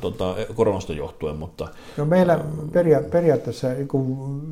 tota, 0.00 0.36
koronasta 0.54 0.92
johtuen, 0.92 1.36
mutta... 1.36 1.68
No 1.96 2.04
meillä 2.04 2.40
peria, 2.72 3.00
periaatteessa, 3.10 3.68
kun 3.88 4.42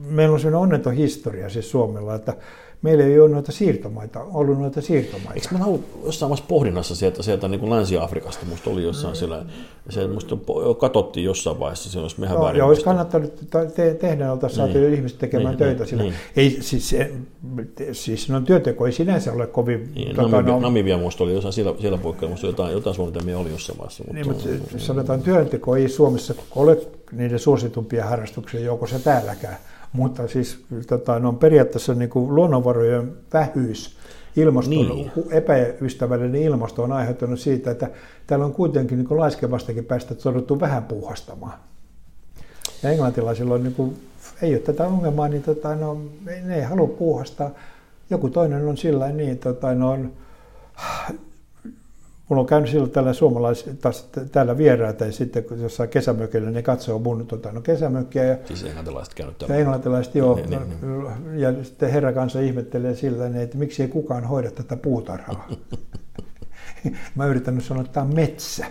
meillä 0.00 0.34
on 0.34 0.40
sellainen 0.40 0.62
onneton 0.62 0.94
historia 0.94 1.50
siis 1.50 1.70
Suomella, 1.70 2.14
että 2.14 2.36
meillä 2.82 3.04
ei 3.04 3.20
ole 3.20 3.30
noita 3.30 3.52
siirtomaita, 3.52 4.20
ollut 4.20 4.58
noita 4.58 4.80
siirtomaita. 4.80 5.34
Eikö 5.34 5.58
mä 5.58 5.64
ollut 5.64 5.84
jossain 6.04 6.30
vaiheessa 6.30 6.48
pohdinnassa 6.48 6.96
sieltä, 6.96 7.22
sieltä 7.22 7.48
niin 7.48 7.60
kuin 7.60 7.70
Länsi-Afrikasta, 7.70 8.46
musta 8.46 8.70
oli 8.70 8.82
jossain 8.82 9.16
siellä, 9.16 9.44
se 9.88 10.06
musta 10.06 10.36
katsottiin 10.78 11.24
jossain 11.24 11.60
vaiheessa, 11.60 11.90
siellä 11.90 12.04
olisi 12.04 12.20
mehän 12.20 12.36
Joo, 12.36 12.52
joo 12.52 12.68
olisi 12.68 12.84
kannattanut 12.84 13.32
te- 13.74 13.94
tehdä, 13.94 14.32
oltaisiin 14.32 14.56
saatu 14.56 14.78
niin, 14.78 14.94
ihmiset 14.94 15.18
tekemään 15.18 15.48
niin, 15.48 15.58
töitä 15.58 15.86
sillä. 15.86 16.02
Niin. 16.02 16.14
Ei, 16.36 16.58
siis, 16.60 16.96
siis 17.92 18.28
no, 18.28 18.40
työteko 18.40 18.86
ei 18.86 18.92
sinänsä 18.92 19.32
ole 19.32 19.46
kovin... 19.46 19.92
Niin, 19.94 20.16
tota, 20.16 20.28
Namibia, 20.28 20.54
no, 20.54 20.60
Namibia 20.60 20.98
musta 20.98 21.24
oli 21.24 21.32
jossain 21.32 21.52
siellä, 21.52 21.74
siellä 21.80 21.98
poikkeilla, 21.98 22.30
musta 22.30 22.46
jotain, 22.46 22.72
jotain 22.72 22.96
suunnitelmia 22.96 23.38
oli 23.38 23.50
jossain 23.50 23.78
vaiheessa. 23.78 24.04
Mutta, 24.04 24.48
niin, 24.48 24.60
mutta 24.60 24.78
sanotaan, 24.78 25.22
työnteko 25.22 25.76
ei 25.76 25.88
Suomessa 25.88 26.34
ole 26.54 26.78
niiden 27.12 27.38
suositumpia 27.38 28.04
harrastuksia 28.04 28.60
joukossa 28.60 28.98
täälläkään. 28.98 29.56
Mutta 29.92 30.28
siis 30.28 30.64
tota, 30.86 31.14
on 31.14 31.38
periaatteessa 31.38 31.94
niin 31.94 32.10
kuin 32.10 32.34
luonnonvarojen 32.34 33.12
vähyys, 33.32 33.96
ilmaston, 34.36 34.88
niin. 34.88 35.12
epäystävällinen 35.30 36.42
ilmasto 36.42 36.82
on 36.82 36.92
aiheuttanut 36.92 37.40
siitä, 37.40 37.70
että 37.70 37.90
täällä 38.26 38.44
on 38.44 38.52
kuitenkin 38.52 38.98
niin 38.98 39.20
laiskevastakin 39.20 39.84
päästä 39.84 40.14
jouduttu 40.24 40.60
vähän 40.60 40.84
puuhastamaan. 40.84 41.58
Ja 42.82 42.90
englantilaisilla 42.90 43.54
on, 43.54 43.62
niin 43.62 43.74
kuin, 43.74 43.96
ei 44.42 44.54
ole 44.54 44.60
tätä 44.60 44.86
ongelmaa, 44.86 45.28
niin 45.28 45.42
tota, 45.42 45.74
no, 45.74 46.00
ne 46.44 46.56
ei 46.56 46.62
halua 46.62 46.88
puuhastaa. 46.88 47.50
Joku 48.10 48.28
toinen 48.28 48.68
on 48.68 48.76
sillä 48.76 49.12
niin, 49.12 49.38
tota, 49.38 49.74
no, 49.74 49.90
on, 49.90 50.12
Mulla 52.30 52.40
on 52.40 52.46
käynyt 52.46 52.70
silloin 52.70 52.90
tällä 52.90 53.12
suomalais, 53.12 53.70
taas 53.80 54.08
täällä 54.32 54.58
vieraita 54.58 55.04
ja 55.04 55.12
sitten 55.12 55.44
kun 55.44 55.60
jossain 55.60 55.88
kesämökillä 55.88 56.50
ne 56.50 56.62
katsoo 56.62 56.98
mun 56.98 57.26
tota, 57.26 57.52
no 57.52 57.60
kesämökkiä. 57.60 58.24
Ja, 58.24 58.36
siis 58.44 58.64
englantilaiset 58.64 59.14
käynyt 59.14 59.38
täällä. 59.38 59.56
Englantilaiset, 59.56 60.14
joo. 60.14 60.34
Niin, 60.34 60.50
niin, 60.50 60.62
niin. 60.80 61.40
Ja 61.40 61.64
sitten 61.64 61.90
herra 61.90 62.12
kanssa 62.12 62.40
ihmettelee 62.40 62.94
sillä, 62.94 63.26
että 63.42 63.58
miksi 63.58 63.82
ei 63.82 63.88
kukaan 63.88 64.24
hoida 64.24 64.50
tätä 64.50 64.76
puutarhaa. 64.76 65.48
Mä 67.14 67.26
yritän 67.26 67.60
sanoa, 67.60 67.80
että 67.80 67.92
tämä 67.92 68.06
on 68.06 68.14
metsä, 68.14 68.66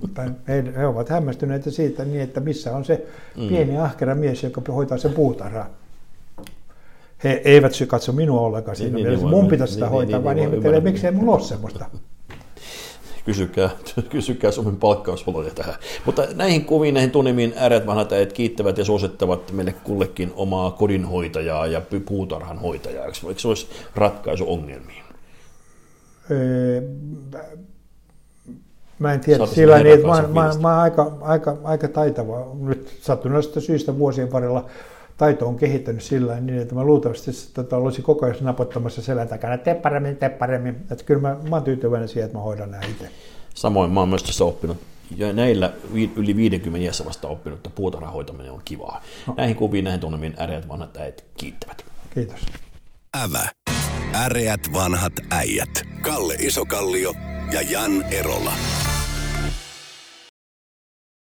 mutta 0.00 0.22
he, 0.48 0.64
he 0.76 0.86
ovat 0.86 1.08
hämmästyneitä 1.08 1.70
siitä 1.70 2.04
niin, 2.04 2.20
että 2.20 2.40
missä 2.40 2.76
on 2.76 2.84
se 2.84 3.06
mm. 3.36 3.48
pieni 3.48 3.78
ahkera 3.78 4.14
mies, 4.14 4.42
joka 4.42 4.72
hoitaa 4.72 4.98
sen 4.98 5.12
puutarhaa 5.12 5.70
he 7.24 7.42
eivät 7.44 7.72
katso 7.86 8.12
minua 8.12 8.40
ollenkaan 8.40 8.76
siinä 8.76 8.94
niin, 8.94 9.06
mielessä. 9.06 9.26
Niin, 9.26 9.36
Mun 9.36 9.48
pitäisi 9.48 9.74
sitä 9.74 9.86
niin, 9.86 9.92
hoitaa, 9.92 10.18
niin, 10.18 10.24
vaan 10.24 10.36
niin, 10.36 10.48
ihmettelee, 10.48 10.80
miksei 10.80 11.10
mulla 11.10 11.32
ole 11.32 11.40
semmoista 11.42 11.84
kysykää, 13.24 13.70
kysykää 14.10 14.50
Suomen 14.50 14.76
palkkausoloja 14.76 15.50
tähän. 15.54 15.74
Mutta 16.06 16.26
näihin 16.34 16.64
kuviin, 16.64 16.94
näihin 16.94 17.10
tunnimiin 17.10 17.54
ääret 17.56 17.86
vanhat 17.86 18.12
äijät 18.12 18.32
kiittävät 18.32 18.78
ja 18.78 18.84
suosittavat 18.84 19.52
meille 19.52 19.72
kullekin 19.72 20.32
omaa 20.36 20.70
kodinhoitajaa 20.70 21.66
ja 21.66 21.82
puutarhanhoitajaa. 22.06 23.06
Eikö 23.06 23.18
se 23.36 23.48
olisi 23.48 23.68
ratkaisu 23.94 24.52
ongelmiin? 24.52 25.04
Öö, 26.30 26.82
mä 28.98 29.12
en 29.12 29.20
tiedä 29.20 29.46
sillä 29.46 29.78
niin, 29.78 29.94
että 29.94 30.06
mä, 30.06 30.22
mä, 30.22 30.50
mä, 30.60 30.72
oon 30.72 30.82
aika, 30.82 31.12
aika, 31.20 31.56
aika 31.64 31.88
taitava 31.88 32.46
nyt 32.60 32.98
sattuneesta 33.00 33.60
syystä 33.60 33.98
vuosien 33.98 34.32
varrella 34.32 34.66
taito 35.16 35.48
on 35.48 35.56
kehittänyt 35.56 36.02
sillä 36.02 36.40
niin, 36.40 36.58
että 36.58 36.74
mä 36.74 36.84
luultavasti 36.84 37.30
tota, 37.54 37.76
olisin 37.76 38.04
koko 38.04 38.26
ajan 38.26 38.36
napottamassa 38.40 39.02
selän 39.02 39.28
takana, 39.28 39.58
tee 39.58 39.74
paremmin, 39.74 40.16
tee 40.16 40.28
paremmin. 40.28 40.76
Että 40.90 41.04
kyllä 41.04 41.20
mä, 41.20 41.36
mä 41.48 41.56
oon 41.56 41.64
tyytyväinen 41.64 42.08
siihen, 42.08 42.24
että 42.24 42.38
mä 42.38 42.42
hoidan 42.42 42.70
nämä 42.70 42.82
itse. 42.90 43.10
Samoin 43.54 43.90
mä 43.90 44.00
oon 44.00 44.08
myös 44.08 44.22
tässä 44.22 44.44
oppinut 44.44 44.78
ja 45.16 45.32
näillä 45.32 45.72
yli 46.16 46.36
50 46.36 46.84
iässä 46.84 47.04
vasta 47.04 47.28
oppinut, 47.28 47.58
että 47.58 47.70
puutarhan 47.70 48.12
hoitaminen 48.12 48.52
on 48.52 48.60
kivaa. 48.64 49.02
No. 49.26 49.34
Näihin 49.36 49.56
kuviin, 49.56 49.84
näihin 49.84 50.00
tunnemiin 50.00 50.34
äreät 50.40 50.68
vanhat 50.68 50.96
äijät 50.96 51.24
kiittävät. 51.36 51.84
Kiitos. 52.14 52.40
Ävä. 53.24 53.48
Äreät 54.14 54.60
vanhat 54.72 55.12
äijät. 55.30 55.82
Kalle 56.02 56.34
Isokallio 56.34 57.14
ja 57.52 57.62
Jan 57.62 58.02
Erola. 58.10 58.52